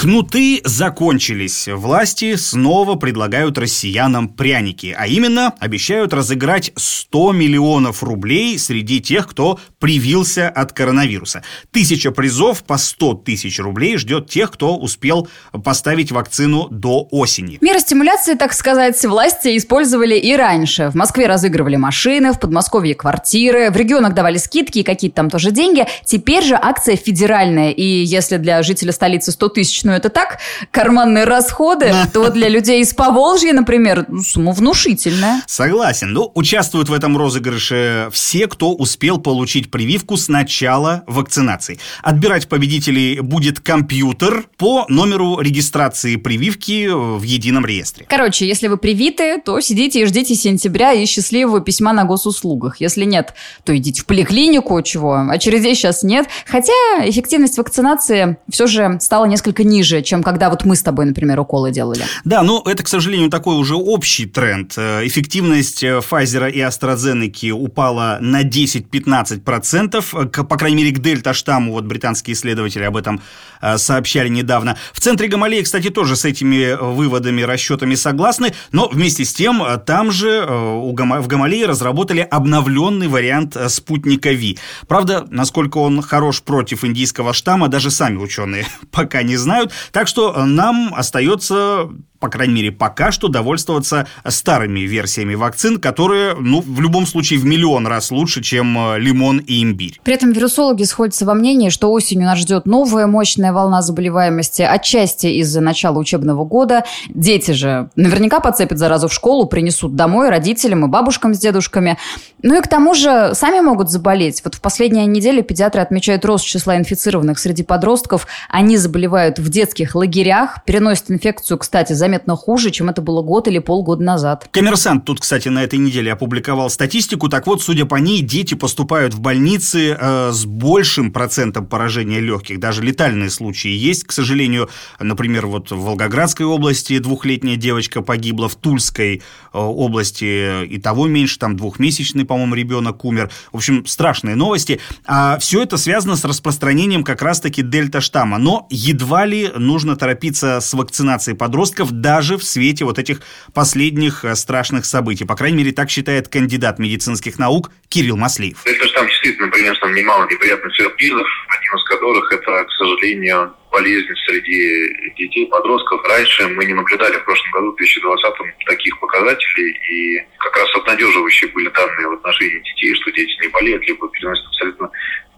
Кнуты 0.00 0.62
закончились. 0.64 1.68
Власти 1.68 2.36
снова 2.36 2.94
предлагают 2.94 3.58
россиянам 3.58 4.30
пряники, 4.30 4.96
а 4.98 5.06
именно 5.06 5.52
обещают 5.60 6.14
разыграть 6.14 6.72
100 6.74 7.32
миллионов 7.32 8.02
рублей 8.02 8.58
среди 8.58 9.02
тех, 9.02 9.28
кто 9.28 9.60
привился 9.78 10.48
от 10.48 10.72
коронавируса. 10.72 11.42
Тысяча 11.70 12.12
призов 12.12 12.64
по 12.64 12.78
100 12.78 13.12
тысяч 13.26 13.58
рублей 13.58 13.98
ждет 13.98 14.30
тех, 14.30 14.50
кто 14.50 14.78
успел 14.78 15.28
поставить 15.62 16.12
вакцину 16.12 16.68
до 16.70 17.06
осени. 17.10 17.58
Меры 17.60 17.80
стимуляции, 17.80 18.32
так 18.32 18.54
сказать, 18.54 19.04
власти 19.04 19.54
использовали 19.58 20.16
и 20.16 20.34
раньше. 20.34 20.88
В 20.88 20.94
Москве 20.94 21.26
разыгрывали 21.26 21.76
машины, 21.76 22.32
в 22.32 22.40
Подмосковье 22.40 22.94
квартиры, 22.94 23.70
в 23.70 23.76
регионах 23.76 24.14
давали 24.14 24.38
скидки 24.38 24.78
и 24.78 24.82
какие-то 24.82 25.16
там 25.16 25.28
тоже 25.28 25.50
деньги. 25.50 25.84
Теперь 26.06 26.42
же 26.42 26.54
акция 26.54 26.96
федеральная, 26.96 27.72
и 27.72 27.84
если 27.84 28.38
для 28.38 28.62
жителя 28.62 28.92
столицы 28.92 29.30
100 29.32 29.48
тысяч 29.50 29.89
ну 29.90 29.96
это 29.96 30.08
так, 30.08 30.38
карманные 30.70 31.24
расходы, 31.24 31.92
то 32.12 32.30
для 32.30 32.48
людей 32.48 32.80
из 32.80 32.94
Поволжья, 32.94 33.52
например, 33.52 34.06
ну, 34.08 34.22
сумма 34.22 34.52
внушительная. 34.52 35.42
Согласен. 35.46 36.12
Ну, 36.12 36.30
участвуют 36.34 36.88
в 36.88 36.92
этом 36.92 37.16
розыгрыше 37.16 38.08
все, 38.12 38.46
кто 38.46 38.72
успел 38.72 39.18
получить 39.18 39.70
прививку 39.70 40.16
с 40.16 40.28
начала 40.28 41.02
вакцинации. 41.06 41.80
Отбирать 42.02 42.48
победителей 42.48 43.20
будет 43.20 43.58
компьютер 43.58 44.44
по 44.56 44.86
номеру 44.88 45.40
регистрации 45.40 46.16
прививки 46.16 46.88
в 46.88 47.22
едином 47.22 47.66
реестре. 47.66 48.06
Короче, 48.08 48.46
если 48.46 48.68
вы 48.68 48.76
привиты, 48.76 49.40
то 49.40 49.60
сидите 49.60 50.02
и 50.02 50.06
ждите 50.06 50.36
сентября 50.36 50.92
и 50.92 51.04
счастливого 51.04 51.60
письма 51.60 51.92
на 51.92 52.04
госуслугах. 52.04 52.80
Если 52.80 53.04
нет, 53.04 53.34
то 53.64 53.76
идите 53.76 54.02
в 54.02 54.06
поликлинику, 54.06 54.80
чего 54.82 55.26
очередей 55.28 55.74
сейчас 55.74 56.04
нет. 56.04 56.28
Хотя 56.46 56.72
эффективность 57.00 57.58
вакцинации 57.58 58.36
все 58.48 58.68
же 58.68 58.98
стала 59.00 59.24
несколько 59.24 59.64
ниже 59.64 59.79
ниже, 59.80 60.02
чем 60.02 60.22
когда 60.22 60.50
вот 60.50 60.64
мы 60.64 60.76
с 60.76 60.82
тобой, 60.82 61.06
например, 61.06 61.40
уколы 61.40 61.70
делали. 61.70 62.04
Да, 62.24 62.42
но 62.42 62.62
это, 62.66 62.82
к 62.82 62.88
сожалению, 62.88 63.30
такой 63.30 63.56
уже 63.56 63.74
общий 63.74 64.26
тренд. 64.26 64.74
Э, 64.76 65.06
эффективность 65.06 65.82
Pfizer 65.82 66.50
и 66.50 66.60
AstraZeneca 66.60 67.52
упала 67.52 68.18
на 68.20 68.42
10-15%, 68.42 70.44
по 70.44 70.56
крайней 70.56 70.76
мере, 70.76 70.94
к 70.94 70.98
дельта-штамму, 70.98 71.72
вот 71.72 71.84
британские 71.84 72.34
исследователи 72.34 72.84
об 72.84 72.96
этом 72.96 73.20
э, 73.62 73.78
сообщали 73.78 74.28
недавно. 74.28 74.76
В 74.92 75.00
центре 75.00 75.28
Гамалеи, 75.28 75.62
кстати, 75.62 75.88
тоже 75.88 76.16
с 76.16 76.24
этими 76.24 76.76
выводами, 76.78 77.42
расчетами 77.42 77.94
согласны, 77.94 78.52
но 78.72 78.88
вместе 78.88 79.24
с 79.24 79.32
тем 79.32 79.62
э, 79.62 79.78
там 79.78 80.12
же 80.12 80.46
в 80.50 81.26
Гамалее 81.26 81.66
разработали 81.66 82.20
обновленный 82.20 83.08
вариант 83.08 83.56
спутника 83.68 84.32
Ви. 84.32 84.58
Правда, 84.88 85.26
насколько 85.30 85.78
он 85.78 86.02
хорош 86.02 86.42
против 86.42 86.84
индийского 86.84 87.32
штамма, 87.32 87.68
даже 87.68 87.90
сами 87.90 88.16
ученые 88.16 88.66
пока 88.90 89.22
не 89.22 89.36
знают, 89.36 89.69
так 89.92 90.08
что 90.08 90.32
э, 90.34 90.44
нам 90.44 90.92
остается 90.94 91.88
по 92.20 92.28
крайней 92.28 92.54
мере, 92.54 92.70
пока 92.70 93.10
что 93.10 93.28
довольствоваться 93.28 94.06
старыми 94.28 94.80
версиями 94.80 95.34
вакцин, 95.34 95.80
которые, 95.80 96.36
ну, 96.38 96.60
в 96.60 96.80
любом 96.80 97.06
случае, 97.06 97.40
в 97.40 97.46
миллион 97.46 97.86
раз 97.86 98.10
лучше, 98.10 98.42
чем 98.42 98.76
э, 98.78 98.98
лимон 98.98 99.38
и 99.38 99.62
имбирь. 99.62 99.98
При 100.04 100.14
этом 100.14 100.32
вирусологи 100.32 100.82
сходятся 100.82 101.24
во 101.24 101.32
мнении, 101.32 101.70
что 101.70 101.90
осенью 101.90 102.26
нас 102.26 102.38
ждет 102.38 102.66
новая 102.66 103.06
мощная 103.06 103.54
волна 103.54 103.80
заболеваемости, 103.80 104.60
отчасти 104.60 105.28
из-за 105.28 105.62
начала 105.62 105.98
учебного 105.98 106.44
года. 106.44 106.84
Дети 107.08 107.52
же 107.52 107.88
наверняка 107.96 108.40
подцепят 108.40 108.78
заразу 108.78 109.08
в 109.08 109.14
школу, 109.14 109.46
принесут 109.46 109.96
домой 109.96 110.28
родителям 110.28 110.84
и 110.84 110.88
бабушкам 110.88 111.34
с 111.34 111.38
дедушками. 111.38 111.96
Ну 112.42 112.58
и 112.58 112.60
к 112.60 112.68
тому 112.68 112.92
же 112.92 113.30
сами 113.32 113.60
могут 113.60 113.90
заболеть. 113.90 114.42
Вот 114.44 114.56
в 114.56 114.60
последние 114.60 115.06
недели 115.06 115.40
педиатры 115.40 115.80
отмечают 115.80 116.26
рост 116.26 116.44
числа 116.44 116.76
инфицированных 116.76 117.38
среди 117.38 117.62
подростков. 117.62 118.26
Они 118.50 118.76
заболевают 118.76 119.38
в 119.38 119.48
детских 119.48 119.94
лагерях, 119.94 120.64
переносят 120.66 121.10
инфекцию, 121.10 121.56
кстати, 121.56 121.94
за 121.94 122.09
заметно 122.10 122.34
хуже, 122.34 122.70
чем 122.70 122.88
это 122.88 123.02
было 123.02 123.22
год 123.22 123.46
или 123.46 123.60
полгода 123.60 124.02
назад. 124.02 124.48
Коммерсант 124.50 125.04
тут, 125.04 125.20
кстати, 125.20 125.48
на 125.48 125.62
этой 125.62 125.78
неделе 125.78 126.12
опубликовал 126.12 126.68
статистику. 126.68 127.28
Так 127.28 127.46
вот, 127.46 127.62
судя 127.62 127.84
по 127.84 127.96
ней, 127.96 128.20
дети 128.20 128.54
поступают 128.54 129.14
в 129.14 129.20
больницы 129.20 129.96
э, 129.98 130.30
с 130.32 130.44
большим 130.44 131.12
процентом 131.12 131.66
поражения 131.66 132.18
легких. 132.18 132.58
Даже 132.58 132.82
летальные 132.82 133.30
случаи 133.30 133.70
есть, 133.70 134.04
к 134.04 134.12
сожалению. 134.12 134.68
Например, 134.98 135.46
вот 135.46 135.70
в 135.70 135.80
Волгоградской 135.80 136.46
области 136.46 136.98
двухлетняя 136.98 137.56
девочка 137.56 138.02
погибла, 138.02 138.48
в 138.48 138.56
Тульской 138.56 139.16
э, 139.16 139.20
области 139.52 140.64
и 140.64 140.78
того 140.80 141.06
меньше, 141.06 141.38
там 141.38 141.56
двухмесячный, 141.56 142.24
по-моему, 142.24 142.56
ребенок 142.56 143.04
умер. 143.04 143.30
В 143.52 143.56
общем, 143.56 143.86
страшные 143.86 144.34
новости. 144.34 144.80
А 145.06 145.38
все 145.38 145.62
это 145.62 145.76
связано 145.76 146.16
с 146.16 146.24
распространением 146.24 147.04
как 147.04 147.22
раз-таки 147.22 147.62
дельта-штамма. 147.62 148.38
Но 148.38 148.66
едва 148.70 149.26
ли 149.26 149.52
нужно 149.56 149.94
торопиться 149.94 150.58
с 150.60 150.74
вакцинацией 150.74 151.36
подростков, 151.36 151.92
даже 152.00 152.36
в 152.36 152.44
свете 152.44 152.84
вот 152.84 152.98
этих 152.98 153.20
последних 153.54 154.24
э, 154.24 154.34
страшных 154.34 154.84
событий. 154.84 155.24
По 155.24 155.36
крайней 155.36 155.58
мере, 155.58 155.72
так 155.72 155.90
считает 155.90 156.28
кандидат 156.28 156.78
медицинских 156.78 157.38
наук 157.38 157.70
Кирилл 157.88 158.16
Маслеев. 158.16 158.64
Это 158.64 158.86
же 158.86 158.92
там 158.92 159.06
действительно 159.06 159.48
принес 159.48 159.80
нам 159.80 159.94
немало 159.94 160.28
неприятных 160.30 160.74
сюрпризов, 160.74 161.26
один 161.48 161.74
из 161.76 161.84
которых 161.84 162.32
это, 162.32 162.64
к 162.64 162.72
сожалению, 162.72 163.54
болезнь 163.70 164.08
среди 164.26 165.12
детей, 165.16 165.46
подростков. 165.46 166.00
Раньше 166.04 166.48
мы 166.48 166.64
не 166.64 166.74
наблюдали 166.74 167.16
в 167.16 167.24
прошлом 167.24 167.50
году, 167.52 167.72
в 167.72 167.76
2020 167.76 168.64
таких 168.66 168.98
показателей, 169.00 169.70
и 169.90 170.26
как 170.38 170.56
раз 170.56 170.74
обнадеживающие 170.74 171.50
были 171.50 171.68
данные 171.68 172.08
в 172.08 172.12
отношении 172.14 172.58
детей, 172.58 172.94
что 172.94 173.10
дети 173.12 173.36
не 173.42 173.48
болеют, 173.48 173.86
либо 173.86 174.08
переносят 174.08 174.46
абсолютно 174.46 174.90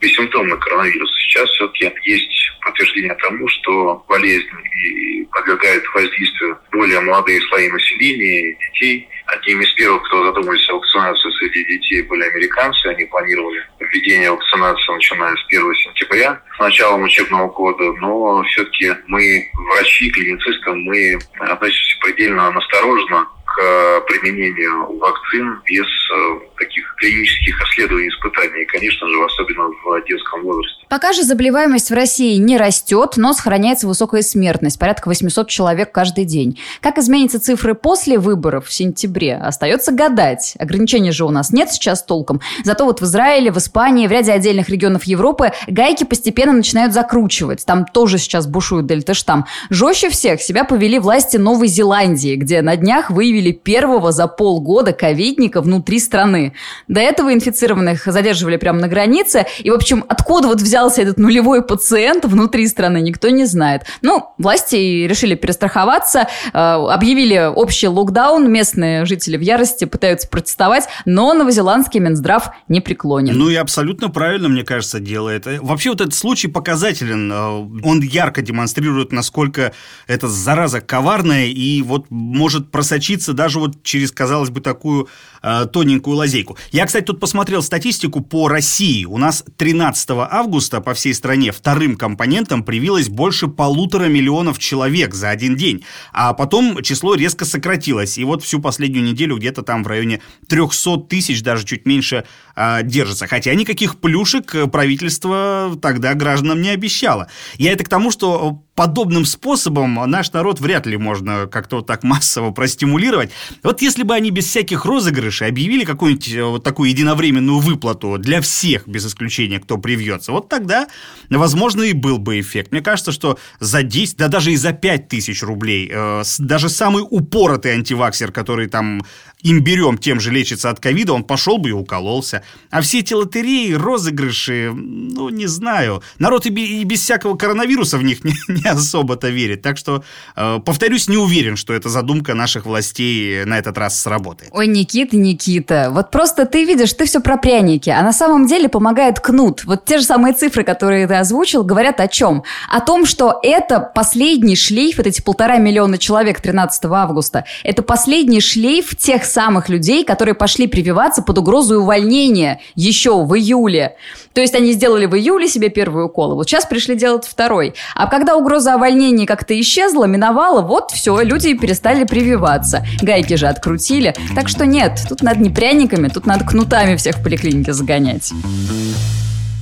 бессимптомный 0.02 0.59
коронавирус. 0.59 1.11
Сейчас 1.23 1.49
все-таки 1.50 1.90
есть 2.04 2.52
подтверждение 2.61 3.14
тому, 3.14 3.49
что 3.49 4.04
болезнь 4.09 4.49
и 4.85 5.25
подвергает 5.32 5.82
воздействию 5.94 6.59
более 6.73 7.00
молодые 7.00 7.40
слои 7.42 7.71
населения, 7.71 8.54
детей. 8.54 9.09
Одним 9.26 9.61
из 9.61 9.73
первых, 9.75 10.02
кто 10.09 10.26
задумались 10.26 10.68
о 10.68 10.75
вакцинации 10.75 11.30
среди 11.38 11.64
детей, 11.78 12.02
были 12.02 12.23
американцы. 12.25 12.87
Они 12.88 13.04
планировали 13.04 13.64
введение 13.78 14.32
вакцинации, 14.32 14.92
начиная 14.92 15.37
с 15.37 15.44
1 15.47 15.75
сентября, 15.76 16.42
с 16.56 16.59
началом 16.59 17.02
учебного 17.04 17.49
года. 17.49 17.92
Но 18.00 18.42
все-таки 18.42 18.92
мы, 19.06 19.49
врачи, 19.54 20.11
клиницисты, 20.11 20.73
мы 20.73 21.18
относимся 21.38 21.97
предельно 22.00 22.50
настороженно 22.50 23.26
к 23.47 24.00
применению 24.09 24.99
вакцин 24.99 25.61
без 25.66 25.87
э, 25.87 26.38
таких 26.62 26.95
клинических 26.97 27.61
исследований, 27.62 28.09
испытаний, 28.09 28.64
конечно 28.66 29.09
же, 29.09 29.25
особенно 29.25 29.64
в 29.85 30.07
детском 30.07 30.42
возрасте. 30.42 30.83
Пока 30.88 31.12
же 31.12 31.23
заболеваемость 31.23 31.90
в 31.90 31.95
России 31.95 32.37
не 32.37 32.57
растет, 32.57 33.14
но 33.16 33.33
сохраняется 33.33 33.87
высокая 33.87 34.23
смертность, 34.23 34.78
порядка 34.78 35.09
800 35.09 35.49
человек 35.49 35.90
каждый 35.90 36.25
день. 36.25 36.61
Как 36.81 36.99
изменятся 36.99 37.40
цифры 37.40 37.75
после 37.75 38.19
выборов 38.19 38.66
в 38.66 38.73
сентябре, 38.73 39.37
остается 39.37 39.90
гадать. 39.92 40.54
Ограничений 40.59 41.11
же 41.11 41.25
у 41.25 41.31
нас 41.31 41.50
нет 41.50 41.71
сейчас 41.71 42.04
толком. 42.04 42.40
Зато 42.62 42.85
вот 42.85 43.00
в 43.00 43.04
Израиле, 43.04 43.50
в 43.50 43.59
Испании, 43.59 44.07
в 44.07 44.11
ряде 44.12 44.33
отдельных 44.33 44.69
регионов 44.69 45.04
Европы 45.04 45.52
гайки 45.66 46.04
постепенно 46.04 46.52
начинают 46.52 46.92
закручивать. 46.92 47.64
Там 47.64 47.87
тоже 47.87 48.19
сейчас 48.19 48.47
бушует 48.47 48.87
дельта-штамм. 48.87 49.47
Жестче 49.71 50.11
всех 50.11 50.42
себя 50.42 50.64
повели 50.64 50.99
власти 50.99 51.38
Новой 51.38 51.69
Зеландии, 51.69 52.37
где 52.37 52.62
на 52.62 52.76
днях 52.76 53.11
выявили 53.11 53.52
первого 53.52 54.12
за 54.12 54.28
полгода 54.28 54.92
ковидника 54.92 55.61
внутри 55.61 55.99
страны. 55.99 56.51
До 56.88 57.00
этого 57.00 57.32
инфицированных 57.32 58.04
задерживали 58.04 58.56
прямо 58.56 58.80
на 58.80 58.88
границе. 58.88 59.47
И, 59.61 59.71
в 59.71 59.75
общем, 59.75 60.04
откуда 60.09 60.49
вот 60.49 60.61
взялся 60.61 61.02
этот 61.02 61.18
нулевой 61.18 61.62
пациент 61.62 62.25
внутри 62.25 62.66
страны, 62.66 63.00
никто 63.00 63.28
не 63.30 63.44
знает. 63.44 63.82
Ну, 64.02 64.26
власти 64.38 65.06
решили 65.06 65.35
перестраховаться, 65.35 66.28
э, 66.52 66.59
объявили 66.59 67.50
общий 67.54 67.88
локдаун, 67.88 68.50
местные 68.50 69.04
жители 69.04 69.37
в 69.37 69.40
ярости 69.40 69.85
пытаются 69.85 70.28
протестовать, 70.28 70.88
но 71.04 71.35
новозеландский 71.35 72.00
Минздрав 72.00 72.50
не 72.68 72.80
преклонен. 72.80 73.37
Ну 73.37 73.49
и 73.49 73.54
абсолютно 73.54 74.09
правильно, 74.11 74.49
мне 74.49 74.64
кажется, 74.64 75.00
делает. 75.00 75.47
Вообще 75.61 75.90
вот 75.90 76.00
этот 76.00 76.14
случай 76.14 76.49
показателен. 76.49 77.32
Э, 77.32 77.37
он 77.85 78.00
ярко 78.00 78.42
демонстрирует, 78.42 79.12
насколько 79.12 79.73
эта 80.06 80.28
зараза 80.28 80.80
коварная 80.80 81.47
и 81.47 81.82
вот 81.82 82.06
может 82.11 82.71
просочиться 82.71 83.32
даже 83.32 83.59
вот 83.59 83.82
через, 83.82 84.12
казалось 84.12 84.50
бы, 84.50 84.61
такую 84.61 85.09
э, 85.42 85.66
тоненькую 85.73 86.16
лазейку. 86.16 86.41
Я, 86.70 86.87
кстати, 86.87 87.04
тут 87.04 87.20
посмотрел 87.20 87.62
статистику 87.62 88.20
по 88.20 88.49
России. 88.49 89.04
У 89.04 89.18
нас 89.18 89.44
13 89.56 90.11
августа 90.11 90.80
по 90.80 90.94
всей 90.94 91.14
стране 91.14 91.52
вторым 91.52 91.96
компонентом 91.96 92.62
привилось 92.64 93.08
больше 93.08 93.49
полутора 93.49 94.06
миллионов 94.06 94.58
человек 94.58 95.14
за 95.14 95.30
один 95.30 95.56
день. 95.56 95.84
А 96.12 96.32
потом 96.34 96.82
число 96.82 97.14
резко 97.14 97.44
сократилось. 97.44 98.18
И 98.18 98.25
вот 98.25 98.42
всю 98.42 98.61
последнюю 98.61 99.04
неделю 99.04 99.37
где-то 99.37 99.62
там 99.62 99.84
в 99.84 99.87
районе 99.87 100.20
300 100.49 100.96
тысяч, 101.08 101.42
даже 101.42 101.64
чуть 101.64 101.87
меньше, 101.87 102.25
э, 102.56 102.82
держится. 102.82 103.26
Хотя 103.26 103.54
никаких 103.54 104.00
плюшек 104.00 104.70
правительство 104.70 105.78
тогда 105.80 106.14
гражданам 106.14 106.61
не 106.61 106.70
обещало. 106.70 107.28
Я 107.58 107.72
это 107.72 107.84
к 107.84 107.88
тому, 107.88 108.11
что 108.11 108.62
подобным 108.75 109.25
способом 109.25 109.95
наш 110.07 110.33
народ 110.33 110.61
вряд 110.61 110.87
ли 110.87 110.97
можно 110.97 111.47
как-то 111.47 111.76
вот 111.76 111.87
так 111.87 112.02
массово 112.02 112.50
простимулировать. 112.52 113.31
Вот 113.62 113.83
если 113.83 114.02
бы 114.02 114.14
они 114.14 114.31
без 114.31 114.47
всяких 114.47 114.85
розыгрышей 114.85 115.49
объявили 115.49 115.85
какую-нибудь 115.85 116.33
э, 116.33 116.45
вот 116.45 116.64
такую 116.64 116.91
единовременную 116.91 117.59
выплату 117.59 118.17
для 118.19 118.41
всех, 118.41 118.88
без 118.88 119.07
исключения, 119.07 119.61
кто 119.61 119.76
привьется, 119.76 120.33
вот 120.33 120.49
тогда, 120.49 120.88
возможно, 121.29 121.83
и 121.83 121.93
был 121.93 122.19
бы 122.19 122.41
эффект. 122.41 122.73
Мне 122.73 122.81
кажется, 122.81 123.12
что 123.12 123.38
за 123.61 123.83
10, 123.83 124.17
да 124.17 124.29
даже 124.29 124.52
и 124.52 124.57
за 124.57 124.73
5 124.73 125.09
тысяч 125.09 125.43
рублей, 125.43 125.91
э, 125.93 126.23
даже 126.38 126.69
самый 126.69 127.05
упоротый 127.09 127.73
антиваксер, 127.73 128.33
который 128.33 128.69
там 128.69 129.02
имбирем 129.43 129.99
тем 129.99 130.21
же 130.21 130.31
лечится 130.31 130.71
от 130.71 130.81
ковида, 130.81 131.12
он 131.12 131.25
пошел 131.25 131.59
бы 131.59 131.71
и 131.71 131.73
укололся. 131.73 132.43
А 132.71 132.81
все 132.81 133.00
эти 133.00 133.12
лотереи, 133.12 133.73
розыгрыши, 133.73 134.71
ну, 134.73 135.29
не 135.29 135.47
знаю. 135.47 136.02
Народ 136.19 136.47
и, 136.47 136.85
без 136.85 137.00
всякого 137.00 137.37
коронавируса 137.37 137.99
в 137.99 138.05
них 138.05 138.25
не, 138.25 138.35
не 138.49 138.62
особо-то 138.64 139.28
верит. 139.28 139.62
Так 139.62 139.76
что, 139.76 140.02
э, 140.37 140.59
повторюсь, 140.64 141.09
не 141.09 141.16
уверен, 141.16 141.57
что 141.57 141.73
эта 141.73 141.88
задумка 141.88 142.35
наших 142.35 142.66
властей 142.66 143.45
на 143.45 143.59
этот 143.59 143.78
раз 143.78 144.00
сработает. 144.00 144.50
Ой, 144.54 144.66
Никита, 144.66 145.16
Никита, 145.16 145.88
вот 145.90 146.11
просто 146.11 146.47
ты 146.47 146.64
видишь, 146.64 146.92
ты 146.92 147.04
все 147.07 147.21
про 147.21 147.37
пряники, 147.37 147.90
а 147.90 148.02
на 148.02 148.12
самом 148.12 148.47
деле 148.47 148.69
помогает 148.69 149.21
кнут. 149.21 149.64
Вот 149.64 149.85
те 149.85 149.99
же 149.99 150.04
самые 150.04 150.35
цифры, 150.35 150.64
которые 150.64 151.07
ты 151.07 151.14
озвучил, 151.14 151.64
говорят 151.64 152.00
о 152.00 152.09
чем? 152.09 152.45
О 152.69 152.81
том, 152.81 153.07
что 153.07 153.38
это 153.42 153.81
последний 153.81 154.57
шлейф, 154.57 154.99
вот 154.99 155.07
эти 155.07 155.21
полтора 155.21 155.59
миллиона 155.59 155.99
человек 155.99 156.40
13 156.40 156.85
августа, 156.87 157.45
это 157.64 157.83
последний 157.83 158.40
шлейф 158.40 158.97
тех 158.97 159.25
самых 159.25 159.69
людей, 159.69 160.04
которые 160.04 160.35
пошли 160.35 160.66
прививаться 160.66 161.23
под 161.23 161.38
угрозой 161.38 161.78
увольнения 161.78 162.61
еще 162.75 163.25
в 163.25 163.35
июле. 163.37 163.97
То 164.33 164.40
есть 164.40 164.54
они 164.54 164.73
сделали 164.73 165.07
в 165.07 165.14
июле 165.14 165.49
себе 165.49 165.69
первый 165.69 166.04
укол, 166.04 166.35
вот 166.35 166.49
сейчас 166.49 166.64
пришли 166.64 166.95
делать 166.97 167.26
второй. 167.26 167.75
А 167.95 168.07
когда 168.07 168.37
угроза 168.37 168.51
увольнения 168.59 169.26
как-то 169.26 169.59
исчезла, 169.61 170.04
миновала, 170.04 170.62
вот 170.62 170.90
все, 170.90 171.21
люди 171.23 171.54
перестали 171.54 172.04
прививаться. 172.04 172.85
Гайки 173.00 173.35
же 173.35 173.47
открутили. 173.47 174.14
Так 174.35 174.49
что 174.49 174.66
нет, 174.66 175.00
тут 175.09 175.23
надо 175.23 175.40
не 175.40 175.50
пряниками, 175.50 176.09
тут 176.09 176.26
надо 176.26 176.44
кнутами 176.44 176.97
всех 176.97 177.16
в 177.16 177.23
поликлинике 177.23 177.73
загонять. 177.73 178.32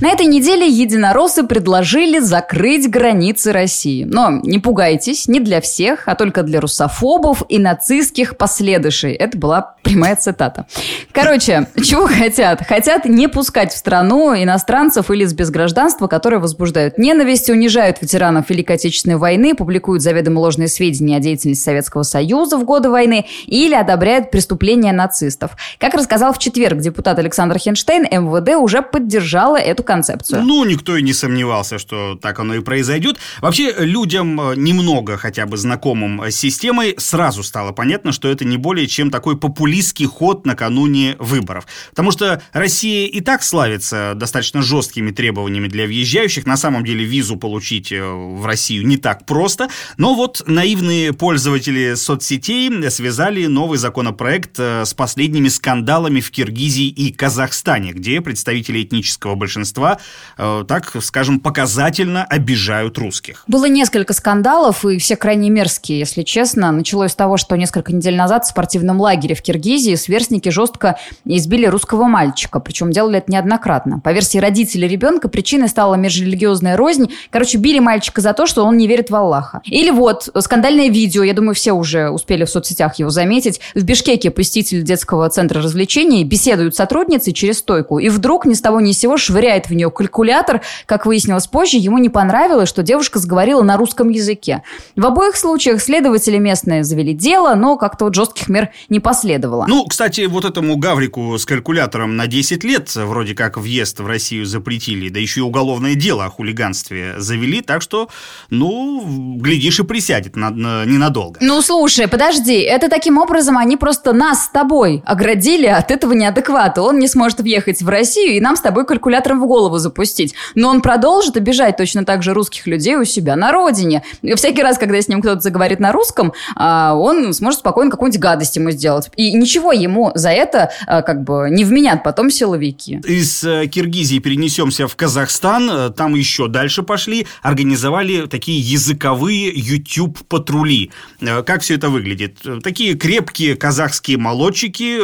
На 0.01 0.09
этой 0.09 0.25
неделе 0.25 0.67
единороссы 0.67 1.43
предложили 1.43 2.17
закрыть 2.17 2.89
границы 2.89 3.51
России. 3.51 4.03
Но 4.03 4.31
не 4.31 4.57
пугайтесь, 4.57 5.27
не 5.27 5.39
для 5.39 5.61
всех, 5.61 6.07
а 6.07 6.15
только 6.15 6.41
для 6.41 6.59
русофобов 6.59 7.43
и 7.49 7.59
нацистских 7.59 8.35
последующей. 8.35 9.11
Это 9.11 9.37
была 9.37 9.75
прямая 9.83 10.15
цитата. 10.15 10.65
Короче, 11.11 11.67
чего 11.83 12.07
хотят? 12.07 12.65
Хотят 12.65 13.05
не 13.05 13.27
пускать 13.27 13.71
в 13.73 13.77
страну 13.77 14.33
иностранцев 14.33 15.11
или 15.11 15.23
с 15.23 15.33
без 15.33 15.51
гражданства, 15.51 16.07
которые 16.07 16.39
возбуждают 16.39 16.97
ненависть, 16.97 17.51
унижают 17.51 18.01
ветеранов 18.01 18.49
Великой 18.49 18.77
Отечественной 18.77 19.17
войны, 19.17 19.53
публикуют 19.53 20.01
заведомо 20.01 20.39
ложные 20.39 20.67
сведения 20.67 21.17
о 21.17 21.19
деятельности 21.19 21.63
Советского 21.63 22.01
Союза 22.01 22.57
в 22.57 22.63
годы 22.63 22.89
войны 22.89 23.27
или 23.45 23.75
одобряют 23.75 24.31
преступления 24.31 24.93
нацистов. 24.93 25.51
Как 25.77 25.93
рассказал 25.93 26.33
в 26.33 26.39
четверг 26.39 26.79
депутат 26.79 27.19
Александр 27.19 27.59
Хенштейн, 27.59 28.05
МВД 28.05 28.55
уже 28.55 28.81
поддержала 28.81 29.57
эту 29.57 29.83
концепцию. 29.91 30.43
Ну, 30.43 30.63
никто 30.63 30.95
и 30.95 31.01
не 31.01 31.13
сомневался, 31.13 31.77
что 31.77 32.15
так 32.15 32.39
оно 32.39 32.55
и 32.55 32.61
произойдет. 32.61 33.17
Вообще, 33.41 33.73
людям 33.77 34.39
э, 34.39 34.55
немного 34.55 35.17
хотя 35.17 35.45
бы 35.45 35.57
знакомым 35.57 36.21
с 36.21 36.35
системой 36.35 36.95
сразу 36.97 37.43
стало 37.43 37.73
понятно, 37.73 38.13
что 38.13 38.29
это 38.29 38.45
не 38.45 38.57
более 38.57 38.87
чем 38.87 39.11
такой 39.11 39.37
популистский 39.37 40.05
ход 40.05 40.45
накануне 40.45 41.17
выборов. 41.19 41.67
Потому 41.89 42.11
что 42.11 42.41
Россия 42.53 43.07
и 43.07 43.19
так 43.19 43.43
славится 43.43 44.13
достаточно 44.15 44.61
жесткими 44.61 45.11
требованиями 45.11 45.67
для 45.67 45.85
въезжающих. 45.87 46.45
На 46.45 46.55
самом 46.55 46.85
деле 46.85 47.03
визу 47.03 47.35
получить 47.35 47.91
э, 47.91 48.01
в 48.01 48.45
Россию 48.45 48.87
не 48.87 48.95
так 48.95 49.25
просто. 49.25 49.67
Но 49.97 50.15
вот 50.15 50.41
наивные 50.47 51.11
пользователи 51.11 51.95
соцсетей 51.95 52.89
связали 52.89 53.45
новый 53.47 53.77
законопроект 53.77 54.57
э, 54.57 54.85
с 54.85 54.93
последними 54.93 55.49
скандалами 55.49 56.21
в 56.21 56.31
Киргизии 56.31 56.87
и 56.87 57.11
Казахстане, 57.11 57.91
где 57.91 58.21
представители 58.21 58.83
этнического 58.83 59.35
большинства 59.35 59.80
большинства, 59.81 59.97
э, 60.37 60.63
так 60.67 60.95
скажем, 61.01 61.39
показательно 61.39 62.23
обижают 62.23 62.97
русских. 62.97 63.43
Было 63.47 63.65
несколько 63.65 64.13
скандалов, 64.13 64.85
и 64.85 64.97
все 64.97 65.15
крайне 65.15 65.49
мерзкие, 65.49 65.99
если 65.99 66.23
честно. 66.23 66.71
Началось 66.71 67.11
с 67.11 67.15
того, 67.15 67.37
что 67.37 67.55
несколько 67.55 67.93
недель 67.93 68.15
назад 68.15 68.45
в 68.45 68.49
спортивном 68.49 68.99
лагере 68.99 69.35
в 69.35 69.41
Киргизии 69.41 69.95
сверстники 69.95 70.49
жестко 70.49 70.97
избили 71.25 71.65
русского 71.65 72.05
мальчика, 72.05 72.59
причем 72.59 72.91
делали 72.91 73.17
это 73.17 73.31
неоднократно. 73.31 73.99
По 73.99 74.11
версии 74.11 74.37
родителей 74.37 74.87
ребенка, 74.87 75.27
причиной 75.27 75.69
стала 75.69 75.95
межрелигиозная 75.95 76.77
рознь. 76.77 77.11
Короче, 77.29 77.57
били 77.57 77.79
мальчика 77.79 78.21
за 78.21 78.33
то, 78.33 78.45
что 78.45 78.63
он 78.63 78.77
не 78.77 78.87
верит 78.87 79.09
в 79.09 79.15
Аллаха. 79.15 79.61
Или 79.65 79.91
вот 79.91 80.29
скандальное 80.39 80.89
видео, 80.89 81.23
я 81.23 81.33
думаю, 81.33 81.55
все 81.55 81.71
уже 81.71 82.09
успели 82.09 82.45
в 82.45 82.49
соцсетях 82.49 82.95
его 82.99 83.09
заметить. 83.09 83.61
В 83.75 83.83
Бишкеке 83.83 84.31
посетитель 84.31 84.83
детского 84.83 85.29
центра 85.29 85.61
развлечений 85.61 86.23
беседуют 86.23 86.75
с 86.75 86.77
сотрудницей 86.77 87.33
через 87.33 87.59
стойку, 87.59 87.99
и 87.99 88.09
вдруг 88.09 88.45
ни 88.45 88.53
с 88.53 88.61
того 88.61 88.81
ни 88.81 88.91
с 88.91 88.99
сего 88.99 89.17
швыряет 89.17 89.70
в 89.71 89.73
нее 89.73 89.89
калькулятор. 89.89 90.61
Как 90.85 91.05
выяснилось 91.05 91.47
позже, 91.47 91.77
ему 91.77 91.97
не 91.97 92.09
понравилось, 92.09 92.69
что 92.69 92.83
девушка 92.83 93.19
заговорила 93.19 93.63
на 93.63 93.77
русском 93.77 94.09
языке. 94.09 94.63
В 94.95 95.05
обоих 95.05 95.35
случаях 95.35 95.81
следователи 95.81 96.37
местные 96.37 96.83
завели 96.83 97.13
дело, 97.13 97.55
но 97.55 97.77
как-то 97.77 98.05
вот 98.05 98.15
жестких 98.15 98.49
мер 98.49 98.69
не 98.89 98.99
последовало. 98.99 99.65
Ну, 99.67 99.85
кстати, 99.85 100.25
вот 100.25 100.45
этому 100.45 100.75
Гаврику 100.77 101.37
с 101.37 101.45
калькулятором 101.45 102.17
на 102.17 102.27
10 102.27 102.63
лет 102.63 102.93
вроде 102.95 103.33
как 103.33 103.57
въезд 103.57 103.99
в 103.99 104.05
Россию 104.05 104.45
запретили, 104.45 105.09
да 105.09 105.19
еще 105.19 105.39
и 105.39 105.43
уголовное 105.43 105.95
дело 105.95 106.25
о 106.25 106.29
хулиганстве 106.29 107.15
завели, 107.17 107.61
так 107.61 107.81
что, 107.81 108.09
ну, 108.49 109.37
глядишь 109.37 109.79
и 109.79 109.83
присядет 109.83 110.35
на, 110.35 110.49
на, 110.49 110.85
ненадолго. 110.85 111.39
Ну, 111.41 111.61
слушай, 111.61 112.07
подожди, 112.07 112.59
это 112.59 112.89
таким 112.89 113.17
образом 113.17 113.57
они 113.57 113.77
просто 113.77 114.13
нас 114.13 114.45
с 114.45 114.49
тобой 114.49 115.01
оградили 115.05 115.67
от 115.67 115.91
этого 115.91 116.13
неадеквата. 116.13 116.81
Он 116.81 116.99
не 116.99 117.07
сможет 117.07 117.39
въехать 117.39 117.81
в 117.81 117.89
Россию, 117.89 118.35
и 118.35 118.39
нам 118.39 118.55
с 118.55 118.61
тобой 118.61 118.85
калькулятором 118.85 119.39
в 119.41 119.47
голову 119.47 119.60
голову 119.61 119.77
запустить. 119.77 120.33
Но 120.55 120.69
он 120.69 120.81
продолжит 120.81 121.37
обижать 121.37 121.77
точно 121.77 122.03
так 122.03 122.23
же 122.23 122.33
русских 122.33 122.65
людей 122.65 122.95
у 122.95 123.05
себя 123.05 123.35
на 123.35 123.51
родине. 123.51 124.03
И 124.23 124.33
всякий 124.33 124.63
раз, 124.63 124.77
когда 124.77 124.99
с 124.99 125.07
ним 125.07 125.21
кто-то 125.21 125.41
заговорит 125.41 125.79
на 125.79 125.91
русском, 125.91 126.33
а, 126.55 126.95
он 126.95 127.33
сможет 127.33 127.59
спокойно 127.59 127.91
какую-нибудь 127.91 128.19
гадость 128.19 128.55
ему 128.55 128.71
сделать. 128.71 129.09
И 129.17 129.33
ничего 129.33 129.71
ему 129.71 130.11
за 130.15 130.29
это 130.29 130.71
а, 130.87 131.03
как 131.03 131.23
бы 131.23 131.49
не 131.51 131.63
вменят 131.63 132.03
потом 132.03 132.31
силовики. 132.31 133.01
Из 133.05 133.43
э, 133.43 133.67
Киргизии 133.67 134.17
перенесемся 134.17 134.87
в 134.87 134.95
Казахстан, 134.95 135.69
э, 135.69 135.89
там 135.91 136.15
еще 136.15 136.47
дальше 136.47 136.81
пошли, 136.81 137.27
организовали 137.43 138.25
такие 138.25 138.59
языковые 138.59 139.51
YouTube-патрули. 139.53 140.91
Э, 141.19 141.43
как 141.43 141.61
все 141.61 141.75
это 141.75 141.89
выглядит? 141.89 142.39
Такие 142.63 142.95
крепкие 142.95 143.55
казахские 143.55 144.17
молодчики 144.17 144.99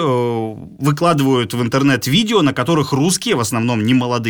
выкладывают 0.81 1.53
в 1.53 1.61
интернет 1.61 2.07
видео, 2.07 2.41
на 2.41 2.53
которых 2.53 2.93
русские, 2.93 3.35
в 3.35 3.39
основном 3.39 3.85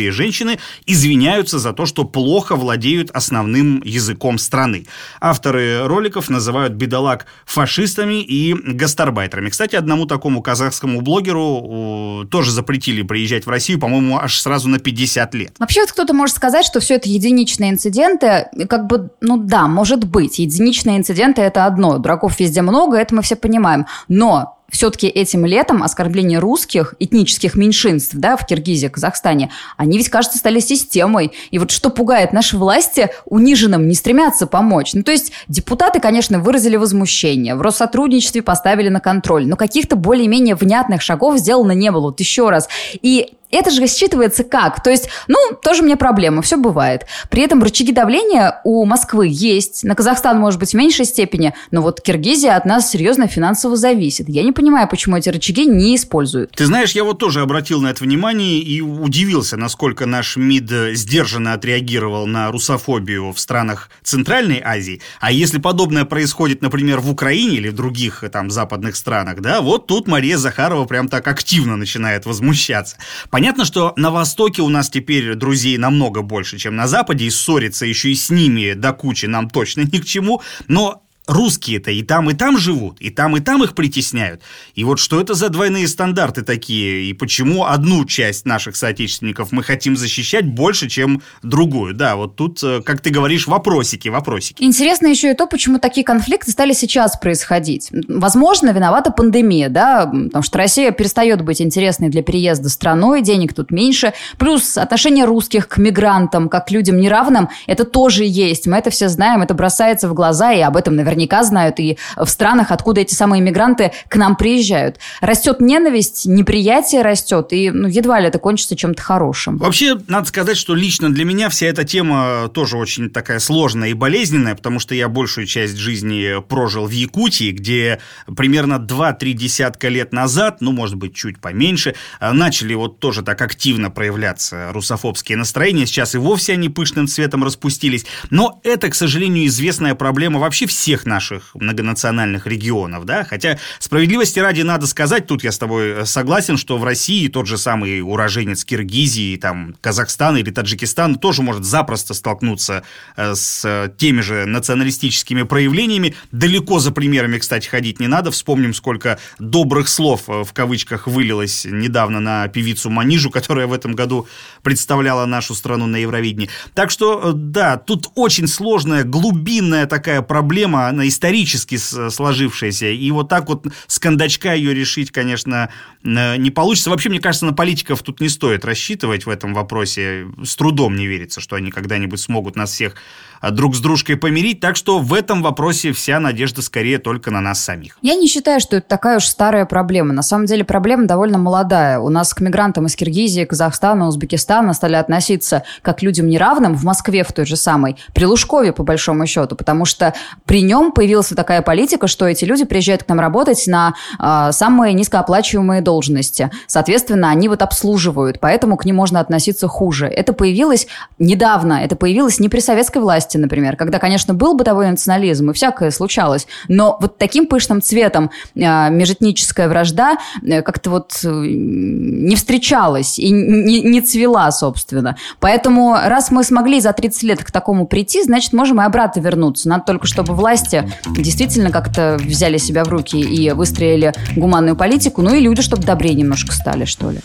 немолодые 0.08 0.12
женщины, 0.12 0.58
извиняются 0.86 1.58
за 1.58 1.72
то, 1.72 1.86
что 1.86 2.04
плохо 2.04 2.56
владеют 2.56 3.10
основным 3.10 3.82
языком 3.84 4.38
страны. 4.38 4.86
Авторы 5.20 5.86
роликов 5.86 6.30
называют 6.30 6.72
бедолаг 6.72 7.26
фашистами 7.44 8.22
и 8.22 8.54
гастарбайтерами. 8.54 9.50
Кстати, 9.50 9.76
одному 9.76 10.06
такому 10.06 10.42
казахскому 10.42 11.00
блогеру 11.00 12.26
тоже 12.30 12.50
запретили 12.50 13.02
приезжать 13.02 13.46
в 13.46 13.50
Россию, 13.50 13.78
по-моему, 13.78 14.18
аж 14.18 14.40
сразу 14.40 14.68
на 14.68 14.78
50 14.78 15.34
лет. 15.34 15.54
Вообще 15.58 15.80
вот 15.80 15.92
кто-то 15.92 16.14
может 16.14 16.36
сказать, 16.36 16.64
что 16.64 16.80
все 16.80 16.94
это 16.94 17.08
единичные 17.08 17.70
инциденты. 17.70 18.46
Как 18.68 18.86
бы, 18.86 19.10
ну 19.20 19.36
да, 19.36 19.66
может 19.66 20.04
быть. 20.04 20.38
Единичные 20.38 20.98
инциденты– 20.98 21.42
это 21.42 21.66
одно. 21.66 21.98
Дураков 21.98 22.38
везде 22.40 22.62
много, 22.62 22.96
это 22.96 23.14
мы 23.14 23.22
все 23.22 23.36
понимаем. 23.36 23.86
Но 24.08 24.57
все-таки 24.70 25.08
этим 25.08 25.46
летом 25.46 25.82
оскорбления 25.82 26.40
русских, 26.40 26.94
этнических 26.98 27.54
меньшинств, 27.54 28.14
да, 28.14 28.36
в 28.36 28.46
Киргизии, 28.46 28.88
Казахстане, 28.88 29.50
они 29.76 29.96
ведь, 29.96 30.08
кажется, 30.10 30.38
стали 30.38 30.60
системой. 30.60 31.32
И 31.50 31.58
вот 31.58 31.70
что 31.70 31.90
пугает 31.90 32.32
наши 32.32 32.56
власти, 32.56 33.10
униженным 33.24 33.88
не 33.88 33.94
стремятся 33.94 34.46
помочь. 34.46 34.94
Ну, 34.94 35.02
то 35.02 35.10
есть 35.10 35.32
депутаты, 35.48 36.00
конечно, 36.00 36.38
выразили 36.38 36.76
возмущение, 36.76 37.54
в 37.54 37.62
Россотрудничестве 37.62 38.42
поставили 38.42 38.88
на 38.88 39.00
контроль, 39.00 39.46
но 39.46 39.56
каких-то 39.56 39.96
более-менее 39.96 40.54
внятных 40.54 41.00
шагов 41.02 41.38
сделано 41.38 41.72
не 41.72 41.90
было. 41.90 42.02
Вот 42.02 42.20
еще 42.20 42.50
раз. 42.50 42.68
И 43.00 43.34
это 43.50 43.70
же 43.70 43.82
считывается 43.84 44.44
как? 44.44 44.82
То 44.82 44.90
есть, 44.90 45.08
ну, 45.26 45.36
тоже 45.62 45.82
мне 45.82 45.96
проблема, 45.96 46.42
все 46.42 46.56
бывает. 46.56 47.06
При 47.30 47.42
этом 47.42 47.62
рычаги 47.62 47.92
давления 47.92 48.60
у 48.64 48.84
Москвы 48.84 49.28
есть, 49.30 49.84
на 49.84 49.94
Казахстан, 49.94 50.38
может 50.38 50.60
быть, 50.60 50.70
в 50.70 50.74
меньшей 50.74 51.04
степени, 51.04 51.54
но 51.70 51.82
вот 51.82 52.00
Киргизия 52.00 52.56
от 52.56 52.64
нас 52.64 52.90
серьезно 52.90 53.26
финансово 53.26 53.76
зависит. 53.76 54.28
Я 54.28 54.42
не 54.42 54.52
понимаю, 54.52 54.88
почему 54.88 55.16
эти 55.16 55.28
рычаги 55.28 55.66
не 55.66 55.96
используют. 55.96 56.52
Ты 56.52 56.66
знаешь, 56.66 56.92
я 56.92 57.04
вот 57.04 57.18
тоже 57.18 57.40
обратил 57.40 57.80
на 57.80 57.88
это 57.88 58.04
внимание 58.04 58.58
и 58.58 58.80
удивился, 58.80 59.56
насколько 59.56 60.06
наш 60.06 60.36
МИД 60.36 60.96
сдержанно 60.96 61.54
отреагировал 61.54 62.26
на 62.26 62.50
русофобию 62.50 63.32
в 63.32 63.38
странах 63.38 63.90
Центральной 64.02 64.60
Азии. 64.64 65.00
А 65.20 65.32
если 65.32 65.58
подобное 65.58 66.04
происходит, 66.04 66.62
например, 66.62 67.00
в 67.00 67.10
Украине 67.10 67.56
или 67.56 67.68
в 67.68 67.74
других 67.74 68.24
там 68.32 68.50
западных 68.50 68.96
странах, 68.96 69.40
да, 69.40 69.60
вот 69.60 69.86
тут 69.86 70.06
Мария 70.06 70.36
Захарова 70.36 70.84
прям 70.84 71.08
так 71.08 71.26
активно 71.26 71.76
начинает 71.76 72.26
возмущаться. 72.26 72.96
Понятно, 73.38 73.64
что 73.64 73.92
на 73.94 74.10
Востоке 74.10 74.62
у 74.62 74.68
нас 74.68 74.90
теперь 74.90 75.36
друзей 75.36 75.78
намного 75.78 76.22
больше, 76.22 76.58
чем 76.58 76.74
на 76.74 76.88
Западе, 76.88 77.24
и 77.24 77.30
ссориться 77.30 77.86
еще 77.86 78.10
и 78.10 78.16
с 78.16 78.30
ними 78.30 78.72
до 78.72 78.92
кучи 78.92 79.26
нам 79.26 79.48
точно 79.48 79.82
ни 79.82 79.98
к 79.98 80.04
чему, 80.04 80.42
но 80.66 81.04
русские-то 81.28 81.90
и 81.90 82.02
там, 82.02 82.30
и 82.30 82.34
там 82.34 82.58
живут, 82.58 83.00
и 83.00 83.10
там, 83.10 83.36
и 83.36 83.40
там 83.40 83.62
их 83.62 83.74
притесняют. 83.74 84.40
И 84.74 84.82
вот 84.82 84.98
что 84.98 85.20
это 85.20 85.34
за 85.34 85.50
двойные 85.50 85.86
стандарты 85.86 86.42
такие, 86.42 87.04
и 87.04 87.12
почему 87.12 87.66
одну 87.66 88.04
часть 88.06 88.46
наших 88.46 88.76
соотечественников 88.76 89.52
мы 89.52 89.62
хотим 89.62 89.96
защищать 89.96 90.46
больше, 90.46 90.88
чем 90.88 91.22
другую? 91.42 91.94
Да, 91.94 92.16
вот 92.16 92.36
тут, 92.36 92.62
э, 92.62 92.80
как 92.82 93.00
ты 93.00 93.10
говоришь, 93.10 93.46
вопросики, 93.46 94.08
вопросики. 94.08 94.62
Интересно 94.62 95.06
еще 95.06 95.30
и 95.30 95.34
то, 95.34 95.46
почему 95.46 95.78
такие 95.78 96.04
конфликты 96.04 96.50
стали 96.50 96.72
сейчас 96.72 97.18
происходить. 97.18 97.90
Возможно, 98.08 98.70
виновата 98.70 99.10
пандемия, 99.10 99.68
да, 99.68 100.06
потому 100.06 100.42
что 100.42 100.56
Россия 100.56 100.92
перестает 100.92 101.44
быть 101.44 101.60
интересной 101.60 102.08
для 102.08 102.22
переезда 102.22 102.70
страной, 102.70 103.20
денег 103.20 103.52
тут 103.52 103.70
меньше, 103.70 104.14
плюс 104.38 104.78
отношение 104.78 105.26
русских 105.26 105.68
к 105.68 105.76
мигрантам, 105.76 106.48
как 106.48 106.68
к 106.68 106.70
людям 106.70 106.96
неравным, 106.96 107.50
это 107.66 107.84
тоже 107.84 108.24
есть. 108.24 108.66
Мы 108.66 108.78
это 108.78 108.88
все 108.88 109.10
знаем, 109.10 109.42
это 109.42 109.52
бросается 109.52 110.08
в 110.08 110.14
глаза, 110.14 110.52
и 110.52 110.60
об 110.60 110.76
этом 110.76 110.96
наверняка 110.96 111.17
наверняка 111.18 111.42
знают 111.42 111.80
и 111.80 111.98
в 112.16 112.26
странах, 112.26 112.70
откуда 112.70 113.00
эти 113.00 113.14
самые 113.14 113.42
мигранты 113.42 113.92
к 114.08 114.16
нам 114.16 114.36
приезжают. 114.36 114.98
Растет 115.20 115.60
ненависть, 115.60 116.26
неприятие 116.26 117.02
растет, 117.02 117.48
и 117.52 117.70
ну, 117.70 117.88
едва 117.88 118.20
ли 118.20 118.28
это 118.28 118.38
кончится 118.38 118.76
чем-то 118.76 119.02
хорошим. 119.02 119.58
Вообще, 119.58 119.98
надо 120.06 120.28
сказать, 120.28 120.56
что 120.56 120.74
лично 120.74 121.12
для 121.12 121.24
меня 121.24 121.48
вся 121.48 121.66
эта 121.66 121.84
тема 121.84 122.48
тоже 122.52 122.76
очень 122.76 123.10
такая 123.10 123.38
сложная 123.38 123.90
и 123.90 123.94
болезненная, 123.94 124.54
потому 124.54 124.78
что 124.78 124.94
я 124.94 125.08
большую 125.08 125.46
часть 125.46 125.76
жизни 125.76 126.40
прожил 126.48 126.86
в 126.86 126.90
Якутии, 126.90 127.50
где 127.50 128.00
примерно 128.36 128.74
2-3 128.74 129.32
десятка 129.32 129.88
лет 129.88 130.12
назад, 130.12 130.58
ну, 130.60 130.72
может 130.72 130.96
быть, 130.96 131.14
чуть 131.14 131.40
поменьше, 131.40 131.94
начали 132.20 132.74
вот 132.74 133.00
тоже 133.00 133.22
так 133.22 133.40
активно 133.42 133.90
проявляться 133.90 134.70
русофобские 134.72 135.36
настроения. 135.36 135.86
Сейчас 135.86 136.14
и 136.14 136.18
вовсе 136.18 136.52
они 136.52 136.68
пышным 136.68 137.08
цветом 137.08 137.44
распустились. 137.44 138.06
Но 138.30 138.60
это, 138.62 138.88
к 138.88 138.94
сожалению, 138.94 139.46
известная 139.46 139.94
проблема 139.94 140.38
вообще 140.38 140.66
всех 140.66 141.06
наших 141.08 141.54
многонациональных 141.54 142.46
регионов, 142.46 143.04
да, 143.04 143.24
хотя 143.24 143.58
справедливости 143.78 144.38
ради 144.38 144.62
надо 144.62 144.86
сказать, 144.86 145.26
тут 145.26 145.42
я 145.42 145.50
с 145.50 145.58
тобой 145.58 145.88
э, 145.88 146.04
согласен, 146.04 146.56
что 146.56 146.78
в 146.78 146.84
России 146.84 147.28
тот 147.28 147.46
же 147.46 147.58
самый 147.58 148.00
уроженец 148.00 148.64
Киргизии, 148.64 149.36
там, 149.36 149.74
Казахстана 149.80 150.36
или 150.36 150.50
Таджикистана 150.50 151.16
тоже 151.16 151.42
может 151.42 151.64
запросто 151.64 152.14
столкнуться 152.14 152.84
э, 153.16 153.34
с 153.34 153.92
теми 153.96 154.20
же 154.20 154.46
националистическими 154.46 155.42
проявлениями. 155.42 156.14
Далеко 156.32 156.78
за 156.78 156.92
примерами, 156.92 157.38
кстати, 157.38 157.68
ходить 157.68 158.00
не 158.00 158.06
надо. 158.06 158.30
Вспомним, 158.30 158.74
сколько 158.74 159.18
добрых 159.38 159.88
слов 159.88 160.28
э, 160.28 160.44
в 160.44 160.52
кавычках 160.52 161.06
вылилось 161.06 161.66
недавно 161.68 162.20
на 162.20 162.48
певицу 162.48 162.90
Манижу, 162.90 163.30
которая 163.30 163.66
в 163.66 163.72
этом 163.72 163.94
году 163.94 164.28
представляла 164.62 165.26
нашу 165.26 165.54
страну 165.54 165.86
на 165.86 165.96
Евровидении. 165.96 166.50
Так 166.74 166.90
что, 166.90 167.32
да, 167.32 167.76
тут 167.76 168.08
очень 168.14 168.46
сложная, 168.46 169.04
глубинная 169.04 169.86
такая 169.86 170.22
проблема, 170.22 170.88
она 170.98 171.08
исторически 171.08 171.76
сложившаяся, 171.76 172.88
и 172.88 173.10
вот 173.10 173.28
так 173.28 173.48
вот 173.48 173.66
с 173.86 173.98
кондачка 173.98 174.52
ее 174.52 174.74
решить, 174.74 175.12
конечно, 175.12 175.70
э, 176.02 176.36
не 176.36 176.50
получится. 176.50 176.90
Вообще, 176.90 177.08
мне 177.08 177.20
кажется, 177.20 177.46
на 177.46 177.52
политиков 177.52 178.02
тут 178.02 178.20
не 178.20 178.28
стоит 178.28 178.64
рассчитывать 178.64 179.26
в 179.26 179.30
этом 179.30 179.54
вопросе. 179.54 180.26
С 180.44 180.56
трудом 180.56 180.96
не 180.96 181.06
верится, 181.06 181.40
что 181.40 181.56
они 181.56 181.70
когда-нибудь 181.70 182.20
смогут 182.20 182.56
нас 182.56 182.72
всех 182.72 182.96
а, 183.40 183.50
друг 183.50 183.76
с 183.76 183.80
дружкой 183.80 184.16
помирить, 184.16 184.60
так 184.60 184.76
что 184.76 184.98
в 184.98 185.12
этом 185.12 185.42
вопросе 185.42 185.92
вся 185.92 186.20
надежда 186.20 186.62
скорее 186.62 186.98
только 186.98 187.30
на 187.30 187.40
нас 187.40 187.62
самих. 187.62 187.98
Я 188.02 188.14
не 188.14 188.28
считаю, 188.28 188.60
что 188.60 188.76
это 188.76 188.88
такая 188.88 189.18
уж 189.18 189.26
старая 189.26 189.66
проблема. 189.66 190.14
На 190.14 190.22
самом 190.22 190.46
деле 190.46 190.64
проблема 190.64 191.06
довольно 191.06 191.38
молодая. 191.38 191.98
У 191.98 192.08
нас 192.08 192.32
к 192.32 192.40
мигрантам 192.40 192.86
из 192.86 192.96
Киргизии, 192.96 193.44
Казахстана, 193.44 194.08
Узбекистана 194.08 194.72
стали 194.72 194.94
относиться 194.94 195.64
как 195.82 195.98
к 195.98 196.02
людям 196.02 196.28
неравным 196.28 196.76
в 196.76 196.84
Москве 196.84 197.24
в 197.24 197.32
той 197.32 197.44
же 197.44 197.56
самой, 197.56 197.96
при 198.14 198.24
Лужкове, 198.24 198.72
по 198.72 198.84
большому 198.84 199.26
счету, 199.26 199.56
потому 199.56 199.84
что 199.84 200.14
при 200.46 200.62
нем 200.62 200.92
появилась 200.92 201.28
такая 201.28 201.60
политика, 201.60 202.06
что 202.06 202.26
эти 202.26 202.44
люди 202.44 202.64
приезжают 202.64 203.02
к 203.02 203.08
нам 203.08 203.18
работать 203.20 203.66
на 203.66 203.94
э, 204.18 204.52
самые 204.52 204.94
низкооплачиваемые 204.94 205.80
должности. 205.80 206.50
Соответственно, 206.66 207.30
они 207.30 207.48
вот 207.48 207.62
обслуживают, 207.62 208.38
поэтому 208.40 208.76
к 208.76 208.84
ним 208.84 208.96
можно 208.96 209.20
относиться 209.20 209.66
хуже. 209.66 210.06
Это 210.06 210.32
появилось 210.32 210.86
недавно, 211.18 211.80
это 211.82 211.96
появилось 211.96 212.38
не 212.38 212.48
при 212.48 212.60
советской 212.60 212.98
власти, 212.98 213.27
власти, 213.28 213.36
например, 213.36 213.76
когда, 213.76 213.98
конечно, 213.98 214.34
был 214.34 214.54
бытовой 214.54 214.90
национализм, 214.90 215.50
и 215.50 215.52
всякое 215.52 215.90
случалось, 215.90 216.46
но 216.68 216.96
вот 217.00 217.18
таким 217.18 217.46
пышным 217.46 217.82
цветом 217.82 218.30
э, 218.54 218.90
межэтническая 218.90 219.68
вражда 219.68 220.16
э, 220.42 220.62
как-то 220.62 220.90
вот 220.90 221.20
э, 221.24 221.28
не 221.28 222.34
встречалась 222.36 223.18
и 223.18 223.30
не, 223.30 223.82
не 223.82 224.00
цвела, 224.00 224.50
собственно. 224.50 225.16
Поэтому 225.40 225.94
раз 225.94 226.30
мы 226.30 226.44
смогли 226.44 226.80
за 226.80 226.92
30 226.92 227.22
лет 227.22 227.44
к 227.44 227.50
такому 227.50 227.86
прийти, 227.86 228.22
значит, 228.22 228.52
можем 228.52 228.80
и 228.80 228.84
обратно 228.84 229.20
вернуться. 229.20 229.68
Надо 229.68 229.84
только, 229.84 230.06
чтобы 230.06 230.34
власти 230.34 230.90
действительно 231.06 231.70
как-то 231.70 232.16
взяли 232.20 232.58
себя 232.58 232.84
в 232.84 232.88
руки 232.88 233.20
и 233.20 233.50
выстроили 233.52 234.12
гуманную 234.36 234.76
политику, 234.76 235.22
ну 235.22 235.34
и 235.34 235.40
люди, 235.40 235.62
чтобы 235.62 235.82
добрее 235.82 236.14
немножко 236.14 236.52
стали, 236.52 236.84
что 236.84 237.10
ли. 237.10 237.20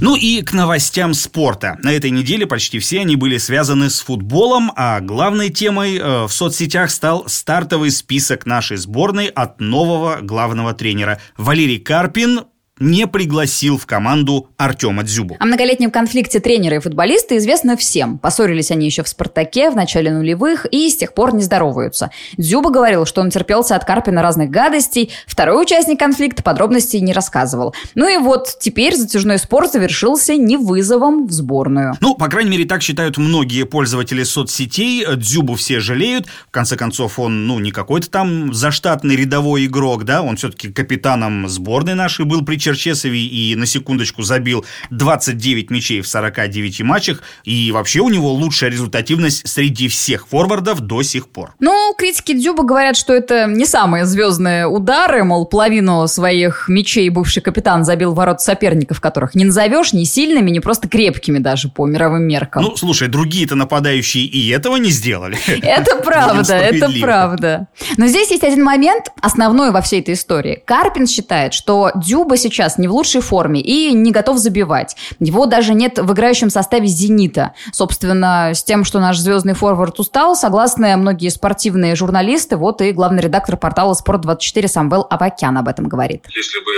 Ну 0.00 0.16
и 0.16 0.40
к 0.40 0.54
новостям 0.54 1.12
спорта. 1.12 1.76
На 1.82 1.92
этой 1.92 2.10
неделе 2.10 2.46
почти 2.46 2.78
все 2.78 3.00
они 3.00 3.16
были 3.16 3.36
связаны 3.36 3.90
с 3.90 4.00
футболом, 4.00 4.72
а 4.74 5.00
главной 5.00 5.50
темой 5.50 5.98
э, 5.98 6.24
в 6.24 6.30
соцсетях 6.30 6.90
стал 6.90 7.28
стартовый 7.28 7.90
список 7.90 8.46
нашей 8.46 8.78
сборной 8.78 9.26
от 9.26 9.60
нового 9.60 10.20
главного 10.22 10.72
тренера. 10.72 11.20
Валерий 11.36 11.78
Карпин 11.78 12.44
не 12.80 13.06
пригласил 13.06 13.76
в 13.78 13.86
команду 13.86 14.48
Артема 14.56 15.02
Дзюбу. 15.02 15.36
О 15.38 15.44
многолетнем 15.44 15.90
конфликте 15.90 16.40
тренера 16.40 16.76
и 16.76 16.80
футболиста 16.80 17.36
известно 17.36 17.76
всем. 17.76 18.18
Поссорились 18.18 18.70
они 18.70 18.86
еще 18.86 19.02
в 19.02 19.08
«Спартаке» 19.08 19.70
в 19.70 19.76
начале 19.76 20.10
нулевых 20.10 20.66
и 20.70 20.88
с 20.88 20.96
тех 20.96 21.12
пор 21.14 21.34
не 21.34 21.42
здороваются. 21.42 22.10
Дзюба 22.38 22.70
говорил, 22.70 23.04
что 23.04 23.20
он 23.20 23.30
терпелся 23.30 23.76
от 23.76 23.84
Карпина 23.84 24.22
разных 24.22 24.50
гадостей. 24.50 25.12
Второй 25.26 25.62
участник 25.62 25.98
конфликта 25.98 26.42
подробностей 26.42 27.00
не 27.00 27.12
рассказывал. 27.12 27.74
Ну 27.94 28.08
и 28.08 28.16
вот 28.16 28.56
теперь 28.58 28.96
затяжной 28.96 29.38
спор 29.38 29.68
завершился 29.68 30.36
не 30.36 30.56
вызовом 30.56 31.26
в 31.26 31.32
сборную. 31.32 31.94
Ну, 32.00 32.14
по 32.14 32.28
крайней 32.28 32.50
мере, 32.50 32.64
так 32.64 32.82
считают 32.82 33.18
многие 33.18 33.64
пользователи 33.64 34.22
соцсетей. 34.22 35.04
Дзюбу 35.16 35.54
все 35.54 35.80
жалеют. 35.80 36.26
В 36.48 36.50
конце 36.50 36.76
концов, 36.76 37.18
он, 37.18 37.46
ну, 37.46 37.58
не 37.58 37.72
какой-то 37.72 38.10
там 38.10 38.54
заштатный 38.54 39.16
рядовой 39.16 39.66
игрок, 39.66 40.04
да, 40.04 40.22
он 40.22 40.36
все-таки 40.36 40.72
капитаном 40.72 41.46
сборной 41.48 41.94
нашей 41.94 42.24
был 42.24 42.42
при 42.42 42.56
Черчесове 42.70 43.20
и, 43.20 43.54
на 43.56 43.66
секундочку, 43.66 44.22
забил 44.22 44.64
29 44.90 45.70
мячей 45.70 46.00
в 46.00 46.08
49 46.08 46.82
матчах. 46.82 47.22
И 47.44 47.70
вообще 47.72 48.00
у 48.00 48.08
него 48.08 48.32
лучшая 48.32 48.70
результативность 48.70 49.46
среди 49.48 49.88
всех 49.88 50.28
форвардов 50.28 50.80
до 50.80 51.02
сих 51.02 51.28
пор. 51.28 51.54
Ну, 51.60 51.94
критики 51.96 52.32
Дзюба 52.32 52.62
говорят, 52.62 52.96
что 52.96 53.12
это 53.12 53.46
не 53.46 53.66
самые 53.66 54.04
звездные 54.04 54.66
удары, 54.66 55.24
мол, 55.24 55.46
половину 55.46 56.06
своих 56.08 56.68
мячей 56.68 57.08
бывший 57.08 57.42
капитан 57.42 57.84
забил 57.84 58.14
ворот 58.14 58.40
соперников, 58.40 59.00
которых 59.00 59.34
не 59.34 59.44
назовешь 59.44 59.92
ни 59.92 60.04
сильными, 60.04 60.50
ни 60.50 60.58
просто 60.58 60.88
крепкими 60.88 61.38
даже 61.38 61.68
по 61.68 61.86
мировым 61.86 62.22
меркам. 62.22 62.62
Ну, 62.62 62.76
слушай, 62.76 63.08
другие-то 63.08 63.54
нападающие 63.54 64.24
и 64.24 64.48
этого 64.50 64.76
не 64.76 64.90
сделали. 64.90 65.38
Это 65.62 65.96
правда, 65.96 66.54
это 66.54 66.90
правда. 67.00 67.68
Но 67.96 68.06
здесь 68.06 68.30
есть 68.30 68.44
один 68.44 68.64
момент, 68.64 69.06
основной 69.20 69.70
во 69.70 69.80
всей 69.80 70.00
этой 70.00 70.14
истории. 70.14 70.62
Карпин 70.64 71.06
считает, 71.06 71.54
что 71.54 71.92
Дюба 71.94 72.36
сейчас 72.36 72.59
не 72.78 72.88
в 72.88 72.92
лучшей 72.92 73.20
форме 73.20 73.60
и 73.60 73.92
не 73.92 74.12
готов 74.12 74.38
забивать. 74.38 74.96
Его 75.18 75.46
даже 75.46 75.74
нет 75.74 75.98
в 75.98 76.12
играющем 76.12 76.50
составе 76.50 76.86
«Зенита». 76.86 77.54
Собственно, 77.72 78.52
с 78.54 78.62
тем, 78.62 78.84
что 78.84 79.00
наш 79.00 79.18
звездный 79.18 79.54
форвард 79.54 79.98
устал, 79.98 80.36
согласны 80.36 80.96
многие 80.96 81.28
спортивные 81.28 81.94
журналисты, 81.94 82.56
вот 82.56 82.82
и 82.82 82.92
главный 82.92 83.22
редактор 83.22 83.56
портала 83.56 83.94
«Спорт24» 83.94 84.68
Самвел 84.68 85.06
Авакян 85.10 85.56
об 85.56 85.68
этом 85.68 85.88
говорит. 85.88 86.26
Если 86.34 86.58
бы 86.60 86.72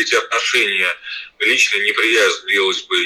эти 0.00 0.14
отношения 0.14 0.88
лично 1.40 1.76
неприязнь 1.76 2.46
длилась 2.46 2.82
бы 2.82 2.96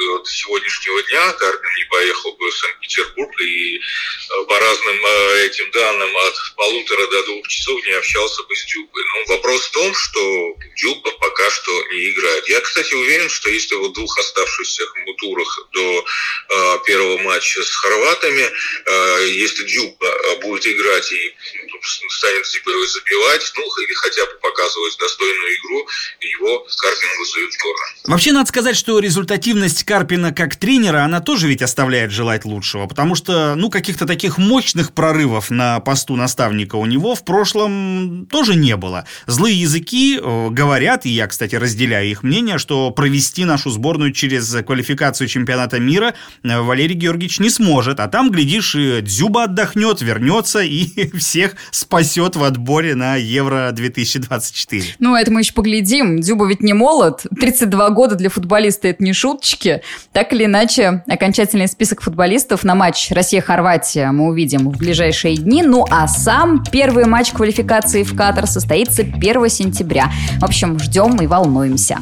и 0.00 0.18
до 0.24 0.30
сегодняшнего 0.30 1.02
дня 1.04 1.32
Карпин 1.32 1.74
поехал 1.90 2.32
бы 2.32 2.50
в 2.50 2.56
Санкт-Петербург 2.56 3.40
и 3.40 3.76
э, 3.76 4.44
по 4.48 4.58
разным 4.58 4.96
э, 5.06 5.46
этим 5.46 5.70
данным 5.70 6.16
от 6.16 6.34
полутора 6.56 7.06
до 7.06 7.22
двух 7.24 7.48
часов 7.48 7.86
не 7.86 7.92
общался 7.92 8.42
бы 8.44 8.56
с 8.56 8.64
Дюбой. 8.64 9.02
Но 9.04 9.34
вопрос 9.34 9.66
в 9.66 9.70
том, 9.72 9.94
что 9.94 10.56
Дюба 10.76 11.10
пока 11.20 11.50
что 11.50 11.72
не 11.92 12.10
играет. 12.10 12.48
Я, 12.48 12.60
кстати, 12.60 12.94
уверен, 12.94 13.28
что 13.28 13.50
если 13.50 13.74
в 13.76 13.92
двух 13.92 14.18
оставшихся 14.18 14.84
турах 15.18 15.68
до 15.72 16.04
э, 16.04 16.78
первого 16.86 17.18
матча 17.18 17.62
с 17.62 17.74
хорватами, 17.76 18.50
э, 18.86 19.28
если 19.28 19.64
Дюба 19.64 20.36
будет 20.42 20.66
играть 20.66 21.10
и 21.12 21.34
ну, 21.70 21.78
станет 22.10 22.46
забивать, 22.46 23.52
ну, 23.56 23.62
или 23.82 23.94
хотя 23.94 24.26
бы 24.26 24.32
показывать 24.40 24.96
достойную 24.98 25.56
игру, 25.56 25.88
его 26.20 26.66
Карпин 26.78 27.18
вызовет 27.18 27.54
в 27.54 28.10
Вообще, 28.10 28.32
надо 28.32 28.48
сказать, 28.48 28.76
что 28.76 28.98
результативность 28.98 29.83
Карпина 29.84 30.32
как 30.32 30.56
тренера, 30.56 31.04
она 31.04 31.20
тоже 31.20 31.48
ведь 31.48 31.62
оставляет 31.62 32.10
желать 32.10 32.44
лучшего, 32.44 32.86
потому 32.86 33.14
что, 33.14 33.54
ну, 33.54 33.70
каких-то 33.70 34.06
таких 34.06 34.38
мощных 34.38 34.92
прорывов 34.92 35.50
на 35.50 35.80
посту 35.80 36.16
наставника 36.16 36.76
у 36.76 36.86
него 36.86 37.14
в 37.14 37.24
прошлом 37.24 38.26
тоже 38.30 38.56
не 38.56 38.76
было. 38.76 39.04
Злые 39.26 39.60
языки 39.60 40.18
э, 40.20 40.48
говорят, 40.50 41.06
и 41.06 41.10
я, 41.10 41.26
кстати, 41.26 41.54
разделяю 41.54 42.08
их 42.08 42.22
мнение, 42.22 42.58
что 42.58 42.90
провести 42.90 43.44
нашу 43.44 43.70
сборную 43.70 44.12
через 44.12 44.50
квалификацию 44.64 45.28
чемпионата 45.28 45.78
мира 45.78 46.14
э, 46.42 46.60
Валерий 46.60 46.96
Георгиевич 46.96 47.40
не 47.40 47.50
сможет, 47.50 48.00
а 48.00 48.08
там, 48.08 48.30
глядишь, 48.30 48.74
и 48.74 49.00
Дзюба 49.00 49.44
отдохнет, 49.44 50.00
вернется 50.02 50.60
и 50.60 51.16
всех 51.16 51.56
спасет 51.70 52.36
в 52.36 52.44
отборе 52.44 52.94
на 52.94 53.16
Евро 53.16 53.70
2024. 53.72 54.96
Ну, 54.98 55.14
это 55.14 55.30
мы 55.30 55.40
еще 55.40 55.52
поглядим. 55.52 56.20
Дзюба 56.20 56.46
ведь 56.46 56.60
не 56.60 56.72
молод, 56.72 57.26
32 57.38 57.90
года 57.90 58.14
для 58.14 58.30
футболиста 58.30 58.88
это 58.88 59.02
не 59.02 59.12
шуточки. 59.12 59.73
Так 60.12 60.32
или 60.32 60.44
иначе, 60.44 61.02
окончательный 61.08 61.68
список 61.68 62.02
футболистов 62.02 62.64
на 62.64 62.74
матч 62.74 63.10
Россия-Хорватия 63.10 64.10
мы 64.12 64.28
увидим 64.28 64.70
в 64.70 64.76
ближайшие 64.76 65.36
дни. 65.36 65.62
Ну 65.62 65.84
а 65.90 66.06
сам 66.08 66.64
первый 66.64 67.06
матч 67.06 67.32
квалификации 67.32 68.02
в 68.02 68.16
Катар 68.16 68.46
состоится 68.46 69.02
1 69.02 69.48
сентября. 69.48 70.10
В 70.38 70.44
общем, 70.44 70.78
ждем 70.78 71.16
и 71.16 71.26
волнуемся. 71.26 71.98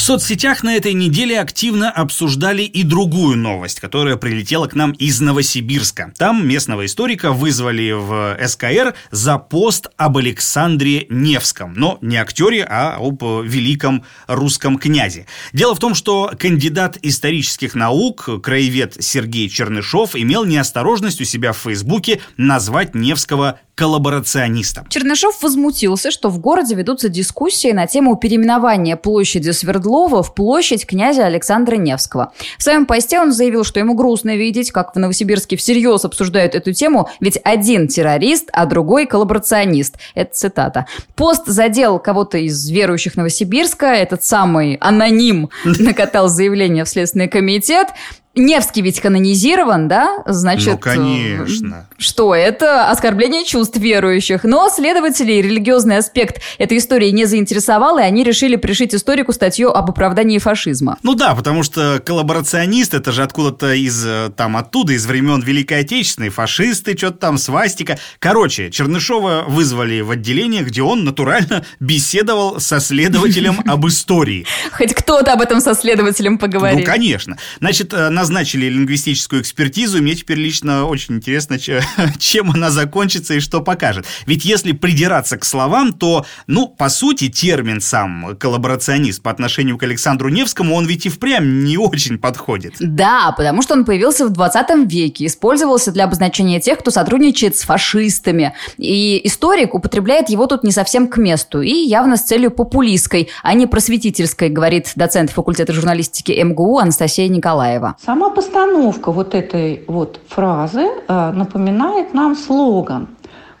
В 0.00 0.02
соцсетях 0.02 0.62
на 0.62 0.76
этой 0.76 0.94
неделе 0.94 1.38
активно 1.38 1.90
обсуждали 1.90 2.62
и 2.62 2.84
другую 2.84 3.36
новость, 3.36 3.80
которая 3.80 4.16
прилетела 4.16 4.66
к 4.66 4.74
нам 4.74 4.92
из 4.92 5.20
Новосибирска. 5.20 6.14
Там 6.16 6.48
местного 6.48 6.86
историка 6.86 7.32
вызвали 7.32 7.92
в 7.92 8.38
СКР 8.48 8.94
за 9.10 9.36
пост 9.36 9.88
об 9.98 10.16
Александре 10.16 11.06
Невском. 11.10 11.74
Но 11.74 11.98
не 12.00 12.16
актере, 12.16 12.64
а 12.64 12.96
об 12.98 13.22
великом 13.22 14.06
русском 14.26 14.78
князе. 14.78 15.26
Дело 15.52 15.74
в 15.74 15.78
том, 15.78 15.94
что 15.94 16.32
кандидат 16.38 16.96
исторических 17.02 17.74
наук, 17.74 18.26
краевед 18.42 18.96
Сергей 19.00 19.50
Чернышов, 19.50 20.16
имел 20.16 20.46
неосторожность 20.46 21.20
у 21.20 21.24
себя 21.24 21.52
в 21.52 21.58
Фейсбуке 21.58 22.22
назвать 22.38 22.94
Невского 22.94 23.60
коллаборационистом. 23.80 24.86
Чернышов 24.90 25.42
возмутился, 25.42 26.10
что 26.10 26.28
в 26.28 26.38
городе 26.38 26.74
ведутся 26.74 27.08
дискуссии 27.08 27.72
на 27.72 27.86
тему 27.86 28.14
переименования 28.16 28.94
площади 28.94 29.52
Свердлова 29.90 30.22
в 30.22 30.34
площадь 30.34 30.86
князя 30.86 31.26
Александра 31.26 31.74
Невского. 31.74 32.32
В 32.58 32.62
своем 32.62 32.86
посте 32.86 33.18
он 33.18 33.32
заявил, 33.32 33.64
что 33.64 33.80
ему 33.80 33.94
грустно 33.94 34.36
видеть, 34.36 34.70
как 34.70 34.94
в 34.94 34.98
Новосибирске 34.98 35.56
всерьез 35.56 36.04
обсуждают 36.04 36.54
эту 36.54 36.72
тему, 36.72 37.08
ведь 37.18 37.40
один 37.42 37.88
террорист, 37.88 38.50
а 38.52 38.66
другой 38.66 39.06
коллаборационист. 39.06 39.96
Это 40.14 40.32
цитата. 40.32 40.86
Пост 41.16 41.46
задел 41.46 41.98
кого-то 41.98 42.38
из 42.38 42.70
верующих 42.70 43.16
Новосибирска, 43.16 43.86
этот 43.86 44.22
самый 44.22 44.76
аноним 44.76 45.50
накатал 45.64 46.28
заявление 46.28 46.84
в 46.84 46.88
Следственный 46.88 47.28
комитет. 47.28 47.88
Невский 48.36 48.82
ведь 48.82 49.00
канонизирован, 49.00 49.88
да? 49.88 50.22
Значит, 50.24 50.74
ну, 50.74 50.78
конечно. 50.78 51.88
Что 51.98 52.32
это 52.32 52.88
оскорбление 52.88 53.44
чувств 53.44 53.76
верующих. 53.76 54.44
Но 54.44 54.68
следователей 54.70 55.42
религиозный 55.42 55.96
аспект 55.96 56.40
этой 56.58 56.78
истории 56.78 57.10
не 57.10 57.24
заинтересовал, 57.24 57.98
и 57.98 58.02
они 58.02 58.22
решили 58.22 58.54
пришить 58.54 58.94
историку 58.94 59.32
статью 59.32 59.70
об 59.70 59.90
оправдании 59.90 60.38
фашизма. 60.38 60.96
Ну 61.02 61.16
да, 61.16 61.34
потому 61.34 61.64
что 61.64 62.00
коллаборационист 62.04 62.94
это 62.94 63.10
же 63.10 63.24
откуда-то 63.24 63.72
из 63.74 64.06
э, 64.06 64.30
там 64.36 64.56
оттуда, 64.56 64.92
из 64.92 65.06
времен 65.06 65.40
Великой 65.40 65.80
Отечественной, 65.80 66.28
фашисты, 66.28 66.96
что-то 66.96 67.18
там, 67.18 67.36
свастика. 67.36 67.98
Короче, 68.20 68.70
Чернышова 68.70 69.44
вызвали 69.48 70.02
в 70.02 70.12
отделение, 70.12 70.62
где 70.62 70.82
он 70.82 71.02
натурально 71.02 71.64
беседовал 71.80 72.60
со 72.60 72.78
следователем 72.78 73.60
об 73.66 73.88
истории. 73.88 74.46
Хоть 74.70 74.94
кто-то 74.94 75.32
об 75.32 75.40
этом 75.40 75.60
со 75.60 75.74
следователем 75.74 76.38
поговорил. 76.38 76.78
Ну, 76.78 76.84
конечно. 76.84 77.36
Значит, 77.58 77.92
э, 77.92 78.08
назначили 78.30 78.66
лингвистическую 78.66 79.42
экспертизу, 79.42 79.98
и 79.98 80.00
мне 80.00 80.14
теперь 80.14 80.38
лично 80.38 80.84
очень 80.84 81.16
интересно, 81.16 81.58
чем 82.18 82.52
она 82.52 82.70
закончится 82.70 83.34
и 83.34 83.40
что 83.40 83.60
покажет. 83.60 84.06
Ведь 84.24 84.44
если 84.44 84.70
придираться 84.70 85.36
к 85.36 85.44
словам, 85.44 85.92
то, 85.92 86.24
ну, 86.46 86.68
по 86.68 86.88
сути, 86.88 87.28
термин 87.28 87.80
сам 87.80 88.36
коллаборационист 88.38 89.20
по 89.20 89.32
отношению 89.32 89.78
к 89.78 89.82
Александру 89.82 90.28
Невскому, 90.28 90.76
он 90.76 90.86
ведь 90.86 91.06
и 91.06 91.08
впрямь 91.08 91.64
не 91.64 91.76
очень 91.76 92.18
подходит. 92.18 92.74
Да, 92.78 93.34
потому 93.36 93.62
что 93.62 93.74
он 93.74 93.84
появился 93.84 94.26
в 94.26 94.30
20 94.30 94.88
веке, 94.88 95.26
использовался 95.26 95.90
для 95.90 96.04
обозначения 96.04 96.60
тех, 96.60 96.78
кто 96.78 96.92
сотрудничает 96.92 97.56
с 97.56 97.62
фашистами. 97.62 98.54
И 98.78 99.20
историк 99.26 99.74
употребляет 99.74 100.28
его 100.28 100.46
тут 100.46 100.62
не 100.62 100.70
совсем 100.70 101.08
к 101.08 101.16
месту 101.16 101.62
и 101.62 101.72
явно 101.72 102.16
с 102.16 102.22
целью 102.22 102.52
популистской, 102.52 103.28
а 103.42 103.54
не 103.54 103.66
просветительской, 103.66 104.50
говорит 104.50 104.92
доцент 104.94 105.30
факультета 105.30 105.72
журналистики 105.72 106.30
МГУ 106.30 106.78
Анастасия 106.78 107.26
Николаева. 107.26 107.96
Сама 108.10 108.30
постановка 108.30 109.12
вот 109.12 109.36
этой 109.36 109.84
вот 109.86 110.18
фразы 110.26 110.84
э, 111.06 111.30
напоминает 111.30 112.12
нам 112.12 112.34
слоган 112.34 113.06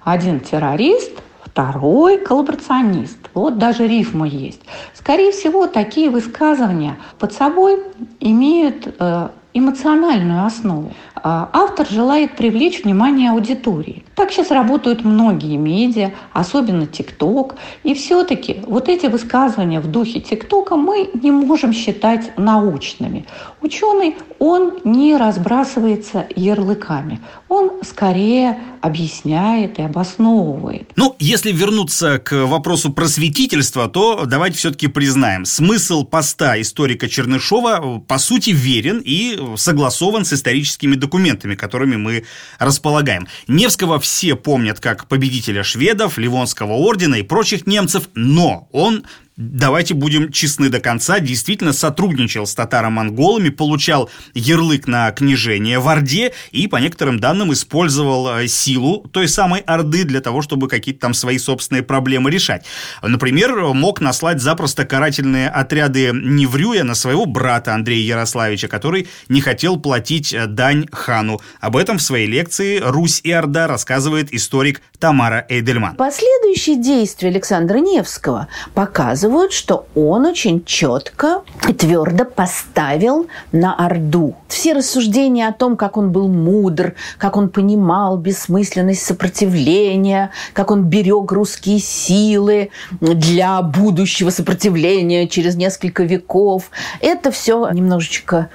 «Один 0.02 0.40
террорист, 0.40 1.12
второй 1.44 2.18
коллаборационист». 2.18 3.18
Вот 3.32 3.58
даже 3.58 3.86
рифма 3.86 4.26
есть. 4.26 4.60
Скорее 4.92 5.30
всего, 5.30 5.68
такие 5.68 6.10
высказывания 6.10 6.96
под 7.20 7.32
собой 7.32 7.80
имеют 8.18 8.92
э, 8.98 9.28
эмоциональную 9.54 10.44
основу. 10.44 10.94
А, 11.22 11.50
автор 11.52 11.86
желает 11.88 12.36
привлечь 12.36 12.82
внимание 12.84 13.30
аудитории. 13.30 14.04
Так 14.14 14.32
сейчас 14.32 14.50
работают 14.50 15.04
многие 15.04 15.56
медиа, 15.56 16.12
особенно 16.32 16.86
ТикТок. 16.86 17.56
И 17.84 17.94
все-таки 17.94 18.60
вот 18.66 18.88
эти 18.88 19.06
высказывания 19.06 19.80
в 19.80 19.86
духе 19.86 20.20
ТикТока 20.20 20.76
мы 20.76 21.10
не 21.14 21.30
можем 21.30 21.72
считать 21.72 22.36
научными. 22.36 23.26
Ученый, 23.60 24.16
он 24.38 24.78
не 24.84 25.16
разбрасывается 25.16 26.26
ярлыками. 26.34 27.20
Он 27.48 27.82
скорее 27.82 28.58
объясняет 28.80 29.78
и 29.78 29.82
обосновывает. 29.82 30.90
Ну, 30.96 31.14
если 31.18 31.52
вернуться 31.52 32.18
к 32.18 32.46
вопросу 32.46 32.92
просветительства, 32.92 33.88
то 33.88 34.24
давайте 34.26 34.56
все-таки 34.56 34.86
признаем, 34.88 35.44
смысл 35.44 36.04
поста 36.04 36.60
историка 36.60 37.08
Чернышова 37.08 38.02
по 38.06 38.18
сути 38.18 38.50
верен 38.50 39.02
и 39.04 39.38
согласован 39.56 40.24
с 40.24 40.32
историческими 40.32 40.94
документами, 40.94 41.09
которыми 41.54 41.96
мы 41.96 42.24
располагаем. 42.58 43.26
Невского 43.48 43.98
все 44.00 44.36
помнят 44.36 44.80
как 44.80 45.08
победителя 45.08 45.62
шведов, 45.62 46.18
Ливонского 46.18 46.72
ордена 46.72 47.16
и 47.16 47.22
прочих 47.22 47.66
немцев, 47.66 48.08
но 48.14 48.68
он 48.72 49.04
давайте 49.40 49.94
будем 49.94 50.30
честны 50.30 50.68
до 50.68 50.80
конца, 50.80 51.18
действительно 51.18 51.72
сотрудничал 51.72 52.46
с 52.46 52.54
татаро-монголами, 52.54 53.48
получал 53.48 54.10
ярлык 54.34 54.86
на 54.86 55.10
княжение 55.12 55.78
в 55.78 55.88
Орде 55.88 56.32
и, 56.50 56.68
по 56.68 56.76
некоторым 56.76 57.18
данным, 57.18 57.52
использовал 57.52 58.38
э, 58.38 58.46
силу 58.46 59.08
той 59.10 59.28
самой 59.28 59.60
Орды 59.60 60.04
для 60.04 60.20
того, 60.20 60.42
чтобы 60.42 60.68
какие-то 60.68 61.00
там 61.00 61.14
свои 61.14 61.38
собственные 61.38 61.82
проблемы 61.82 62.30
решать. 62.30 62.66
Например, 63.02 63.56
мог 63.72 64.00
наслать 64.00 64.40
запросто 64.40 64.84
карательные 64.84 65.48
отряды 65.48 66.10
Неврюя 66.12 66.84
на 66.84 66.94
своего 66.94 67.24
брата 67.24 67.74
Андрея 67.74 68.04
Ярославича, 68.04 68.68
который 68.68 69.08
не 69.28 69.40
хотел 69.40 69.78
платить 69.78 70.34
э, 70.34 70.46
дань 70.46 70.86
хану. 70.92 71.40
Об 71.60 71.76
этом 71.76 71.96
в 71.96 72.02
своей 72.02 72.26
лекции 72.26 72.78
«Русь 72.78 73.20
и 73.24 73.32
Орда» 73.32 73.66
рассказывает 73.66 74.32
историк 74.34 74.82
Тамара 74.98 75.46
Эйдельман. 75.48 75.96
Последующие 75.96 76.76
действия 76.76 77.30
Александра 77.30 77.78
Невского 77.78 78.48
показывают, 78.74 79.29
показывают, 79.30 79.52
что 79.52 79.86
он 79.94 80.26
очень 80.26 80.64
четко 80.64 81.42
и 81.68 81.72
твердо 81.72 82.24
поставил 82.24 83.28
на 83.52 83.74
Орду. 83.74 84.34
Все 84.48 84.72
рассуждения 84.72 85.48
о 85.48 85.52
том, 85.52 85.76
как 85.76 85.96
он 85.96 86.10
был 86.10 86.28
мудр, 86.28 86.94
как 87.18 87.36
он 87.36 87.48
понимал 87.48 88.16
бессмысленность 88.16 89.04
сопротивления, 89.04 90.30
как 90.52 90.70
он 90.70 90.84
берег 90.84 91.32
русские 91.32 91.78
силы 91.78 92.70
для 93.00 93.62
будущего 93.62 94.30
сопротивления 94.30 95.28
через 95.28 95.54
несколько 95.56 96.02
веков, 96.02 96.70
это 97.00 97.30
все 97.30 97.68
немножечко 97.70 98.48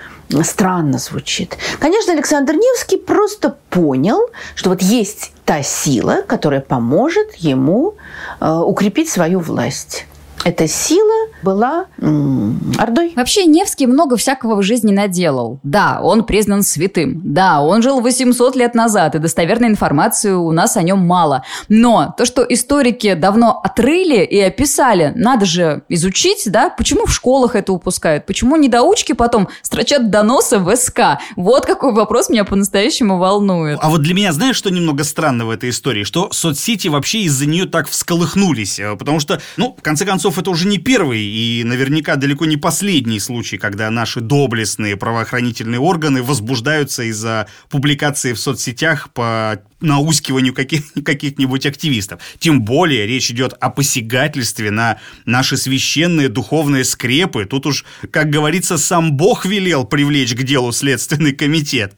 странно 0.43 0.97
звучит. 0.97 1.57
Конечно, 1.79 2.13
Александр 2.13 2.53
Невский 2.53 2.97
просто 2.97 3.55
понял, 3.69 4.19
что 4.55 4.69
вот 4.71 4.81
есть 4.81 5.31
та 5.45 5.63
сила, 5.63 6.23
которая 6.27 6.61
поможет 6.61 7.35
ему 7.35 7.93
э, 8.41 8.51
укрепить 8.51 9.09
свою 9.09 9.39
власть 9.39 10.05
эта 10.43 10.67
сила 10.67 11.29
была 11.41 11.85
Ордой. 11.97 13.13
Вообще 13.15 13.45
Невский 13.45 13.87
много 13.87 14.17
всякого 14.17 14.55
в 14.55 14.63
жизни 14.63 14.91
наделал. 14.91 15.59
Да, 15.63 15.99
он 16.01 16.23
признан 16.23 16.63
святым. 16.63 17.21
Да, 17.23 17.61
он 17.61 17.81
жил 17.81 18.01
800 18.01 18.55
лет 18.55 18.75
назад, 18.75 19.15
и 19.15 19.19
достоверной 19.19 19.69
информации 19.69 20.31
у 20.31 20.51
нас 20.51 20.77
о 20.77 20.83
нем 20.83 20.99
мало. 20.99 21.43
Но 21.69 22.13
то, 22.17 22.25
что 22.25 22.43
историки 22.43 23.13
давно 23.13 23.59
отрыли 23.63 24.23
и 24.23 24.39
описали, 24.39 25.13
надо 25.15 25.45
же 25.45 25.83
изучить, 25.89 26.43
да? 26.45 26.69
Почему 26.69 27.05
в 27.05 27.13
школах 27.13 27.55
это 27.55 27.73
упускают? 27.73 28.25
Почему 28.25 28.55
недоучки 28.55 29.13
потом 29.13 29.49
строчат 29.61 30.09
доносы 30.09 30.59
в 30.59 30.75
СК? 30.75 31.19
Вот 31.35 31.65
какой 31.65 31.93
вопрос 31.93 32.29
меня 32.29 32.43
по-настоящему 32.43 33.17
волнует. 33.17 33.79
А 33.81 33.89
вот 33.89 34.01
для 34.01 34.13
меня, 34.13 34.33
знаешь, 34.33 34.55
что 34.55 34.69
немного 34.69 35.03
странно 35.03 35.45
в 35.45 35.49
этой 35.49 35.69
истории? 35.69 36.03
Что 36.03 36.29
соцсети 36.31 36.87
вообще 36.87 37.19
из-за 37.21 37.45
нее 37.45 37.65
так 37.65 37.87
всколыхнулись. 37.87 38.79
Э, 38.79 38.95
потому 38.95 39.19
что, 39.19 39.41
ну, 39.57 39.75
в 39.77 39.81
конце 39.81 40.05
концов, 40.05 40.24
это 40.37 40.49
уже 40.49 40.67
не 40.67 40.77
первый 40.77 41.21
и 41.21 41.63
наверняка 41.63 42.15
далеко 42.15 42.45
не 42.45 42.57
последний 42.57 43.19
случай, 43.19 43.57
когда 43.57 43.89
наши 43.89 44.21
доблестные 44.21 44.97
правоохранительные 44.97 45.79
органы 45.79 46.23
возбуждаются 46.23 47.03
из-за 47.03 47.47
публикации 47.69 48.33
в 48.33 48.39
соцсетях 48.39 49.11
по 49.13 49.61
наускиванию 49.85 50.53
каких- 50.53 50.93
каких-нибудь 51.05 51.65
активистов. 51.65 52.21
Тем 52.39 52.63
более 52.63 53.07
речь 53.07 53.31
идет 53.31 53.53
о 53.59 53.69
посягательстве 53.69 54.71
на 54.71 54.99
наши 55.25 55.57
священные 55.57 56.29
духовные 56.29 56.83
скрепы. 56.83 57.45
Тут 57.45 57.65
уж, 57.65 57.85
как 58.11 58.29
говорится, 58.29 58.77
сам 58.77 59.13
Бог 59.13 59.45
велел 59.45 59.85
привлечь 59.85 60.33
к 60.33 60.43
делу 60.43 60.71
Следственный 60.71 61.31
комитет. 61.31 61.93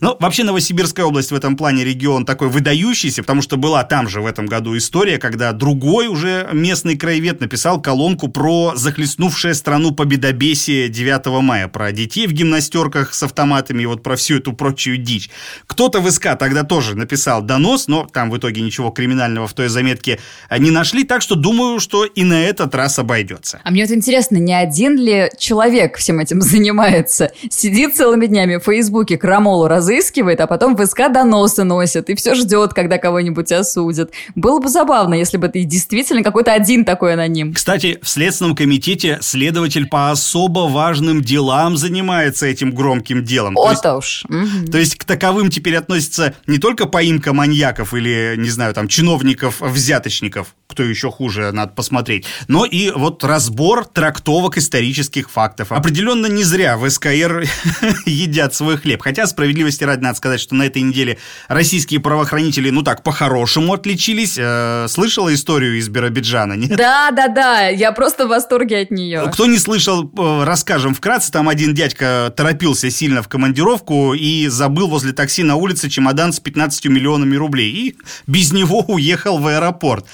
Ну, 0.00 0.16
вообще 0.20 0.44
Новосибирская 0.44 1.06
область 1.06 1.30
в 1.30 1.34
этом 1.34 1.56
плане 1.56 1.84
регион 1.84 2.24
такой 2.24 2.48
выдающийся, 2.48 3.22
потому 3.22 3.42
что 3.42 3.56
была 3.56 3.84
там 3.84 4.08
же 4.08 4.20
в 4.20 4.26
этом 4.26 4.46
году 4.46 4.76
история, 4.76 5.18
когда 5.18 5.52
другой 5.52 6.08
уже 6.08 6.48
местный 6.52 6.96
краевед 6.96 7.40
написал 7.40 7.80
колонку 7.80 8.28
про 8.28 8.74
захлестнувшее 8.74 9.54
страну 9.54 9.92
победобесие 9.92 10.88
9 10.88 11.26
мая, 11.42 11.68
про 11.68 11.92
детей 11.92 12.26
в 12.26 12.32
гимнастерках 12.32 13.14
с 13.14 13.22
автоматами 13.22 13.82
и 13.82 13.86
вот 13.86 14.02
про 14.02 14.16
всю 14.16 14.38
эту 14.38 14.52
прочую 14.52 14.98
дичь. 14.98 15.30
Кто-то 15.66 16.00
в 16.00 16.10
СК 16.10 16.36
тогда 16.38 16.64
тоже 16.64 16.96
написал 16.96 17.27
донос, 17.40 17.88
но 17.88 18.06
там 18.12 18.30
в 18.30 18.36
итоге 18.38 18.60
ничего 18.62 18.90
криминального 18.90 19.46
в 19.46 19.52
той 19.54 19.68
заметке 19.68 20.18
не 20.58 20.70
нашли, 20.70 21.04
так 21.04 21.22
что 21.22 21.34
думаю, 21.34 21.80
что 21.80 22.04
и 22.04 22.24
на 22.24 22.44
этот 22.44 22.74
раз 22.74 22.98
обойдется. 22.98 23.60
А 23.64 23.70
мне 23.70 23.84
вот 23.84 23.92
интересно, 23.92 24.36
не 24.36 24.54
один 24.54 24.96
ли 24.96 25.30
человек 25.38 25.96
всем 25.98 26.18
этим 26.20 26.40
занимается? 26.42 27.30
Сидит 27.50 27.94
целыми 27.96 28.26
днями 28.26 28.56
в 28.56 28.64
Фейсбуке, 28.64 29.16
крамолу 29.18 29.68
разыскивает, 29.68 30.40
а 30.40 30.46
потом 30.46 30.74
в 30.76 30.84
СК 30.86 31.10
доносы 31.12 31.64
носит 31.64 32.10
и 32.10 32.14
все 32.14 32.34
ждет, 32.34 32.74
когда 32.74 32.98
кого-нибудь 32.98 33.50
осудят. 33.52 34.10
Было 34.34 34.60
бы 34.60 34.68
забавно, 34.68 35.14
если 35.14 35.36
бы 35.36 35.48
ты 35.48 35.64
действительно 35.64 36.22
какой-то 36.22 36.52
один 36.52 36.84
такой 36.84 37.14
аноним. 37.14 37.54
Кстати, 37.54 37.98
в 38.02 38.08
Следственном 38.08 38.54
комитете 38.56 39.18
следователь 39.20 39.86
по 39.86 40.10
особо 40.10 40.60
важным 40.68 41.22
делам 41.22 41.76
занимается 41.76 42.46
этим 42.46 42.72
громким 42.74 43.24
делом. 43.24 43.54
То 43.54 43.70
есть- 43.70 43.84
Вот 43.84 43.98
уж. 43.98 44.24
То 44.70 44.78
есть 44.78 44.96
к 44.96 45.04
таковым 45.04 45.50
теперь 45.50 45.76
относится 45.76 46.34
не 46.46 46.58
только 46.58 46.86
поимка 47.08 47.32
маньяков 47.32 47.94
или, 47.94 48.34
не 48.36 48.50
знаю, 48.50 48.74
там, 48.74 48.86
чиновников-взяточников, 48.86 50.54
кто 50.68 50.82
еще 50.82 51.10
хуже, 51.10 51.50
надо 51.50 51.72
посмотреть, 51.72 52.26
но 52.46 52.66
и 52.66 52.90
вот 52.90 53.24
разбор 53.24 53.86
трактовок 53.86 54.58
исторических 54.58 55.30
фактов. 55.30 55.72
Определенно 55.72 56.26
не 56.26 56.44
зря 56.44 56.76
в 56.76 56.88
СКР 56.88 57.46
едят 58.06 58.54
свой 58.54 58.76
хлеб. 58.76 59.02
Хотя, 59.02 59.26
справедливости 59.26 59.82
ради, 59.84 60.02
надо 60.02 60.18
сказать, 60.18 60.40
что 60.40 60.54
на 60.54 60.64
этой 60.64 60.82
неделе 60.82 61.18
российские 61.48 62.00
правоохранители, 62.00 62.68
ну 62.68 62.82
так, 62.82 63.02
по-хорошему 63.02 63.72
отличились. 63.72 64.36
Э, 64.38 64.86
Слышала 64.88 65.32
историю 65.32 65.78
из 65.78 65.88
Биробиджана, 65.88 66.52
нет? 66.52 66.76
Да, 66.76 67.10
да, 67.12 67.28
да, 67.28 67.68
я 67.68 67.90
просто 67.92 68.26
в 68.26 68.28
восторге 68.28 68.80
от 68.80 68.90
нее. 68.90 69.30
Кто 69.32 69.46
не 69.46 69.58
слышал, 69.58 70.04
э, 70.04 70.44
расскажем 70.44 70.94
вкратце. 70.94 71.32
Там 71.32 71.48
один 71.48 71.74
дядька 71.74 72.32
торопился 72.36 72.90
сильно 72.90 73.22
в 73.22 73.28
командировку 73.28 74.12
и 74.12 74.48
забыл 74.48 74.88
возле 74.88 75.12
такси 75.12 75.42
на 75.42 75.56
улице 75.56 75.88
чемодан 75.88 76.34
с 76.34 76.40
15 76.40 76.86
миллионами 76.86 77.36
рублей. 77.36 77.70
И 77.70 77.96
без 78.26 78.52
него 78.52 78.80
уехал 78.80 79.38
в 79.38 79.46
аэропорт. 79.46 80.04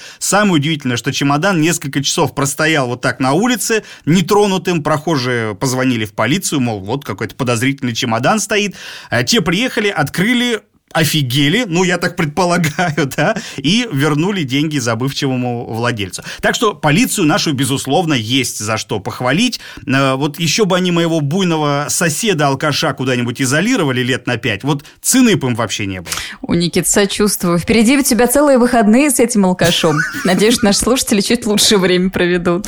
Самое 0.45 0.61
удивительное, 0.61 0.95
что 0.95 1.11
чемодан 1.11 1.59
несколько 1.59 2.03
часов 2.03 2.35
простоял 2.35 2.87
вот 2.87 3.01
так 3.01 3.19
на 3.19 3.33
улице, 3.33 3.83
нетронутым. 4.05 4.83
Прохожие 4.83 5.55
позвонили 5.55 6.05
в 6.05 6.13
полицию, 6.13 6.61
мол, 6.61 6.81
вот 6.81 7.03
какой-то 7.03 7.33
подозрительный 7.33 7.95
чемодан 7.95 8.39
стоит. 8.39 8.75
А 9.09 9.23
Те 9.23 9.41
приехали, 9.41 9.87
открыли, 9.87 10.61
офигели, 10.95 11.65
ну, 11.67 11.83
я 11.83 11.97
так 11.97 12.15
предполагаю, 12.15 13.05
да, 13.17 13.35
и 13.57 13.87
вернули 13.91 14.43
деньги 14.43 14.77
забывчивому 14.77 15.65
владельцу. 15.65 16.23
Так 16.41 16.55
что 16.55 16.73
полицию 16.73 17.27
нашу, 17.27 17.53
безусловно, 17.53 18.13
есть 18.13 18.59
за 18.59 18.77
что 18.77 18.99
похвалить. 18.99 19.59
Э, 19.85 20.15
Вот 20.15 20.39
еще 20.39 20.63
бы 20.65 20.77
они 20.77 20.91
моего 20.91 21.19
буйного 21.19 21.87
соседа-алкаша 21.89 22.93
куда-нибудь 22.93 23.41
изолировали 23.41 24.01
лет 24.01 24.25
на 24.25 24.37
пять, 24.37 24.63
вот 24.63 24.85
цены 25.01 25.35
бы 25.35 25.49
им 25.49 25.55
вообще 25.55 25.85
не 25.85 26.01
было. 26.01 26.11
У 26.41 26.53
Никит, 26.53 26.87
сочувствую. 26.87 27.59
Впереди 27.59 27.97
у 27.97 28.01
тебя 28.01 28.27
целые 28.27 28.57
выходные 28.57 29.09
с 29.11 29.19
этим 29.19 29.45
алкашом. 29.45 29.97
Надеюсь, 30.23 30.61
наши 30.61 30.79
слушатели 30.79 31.19
чуть 31.21 31.45
лучше 31.45 31.77
время 31.77 32.09
проведут. 32.09 32.67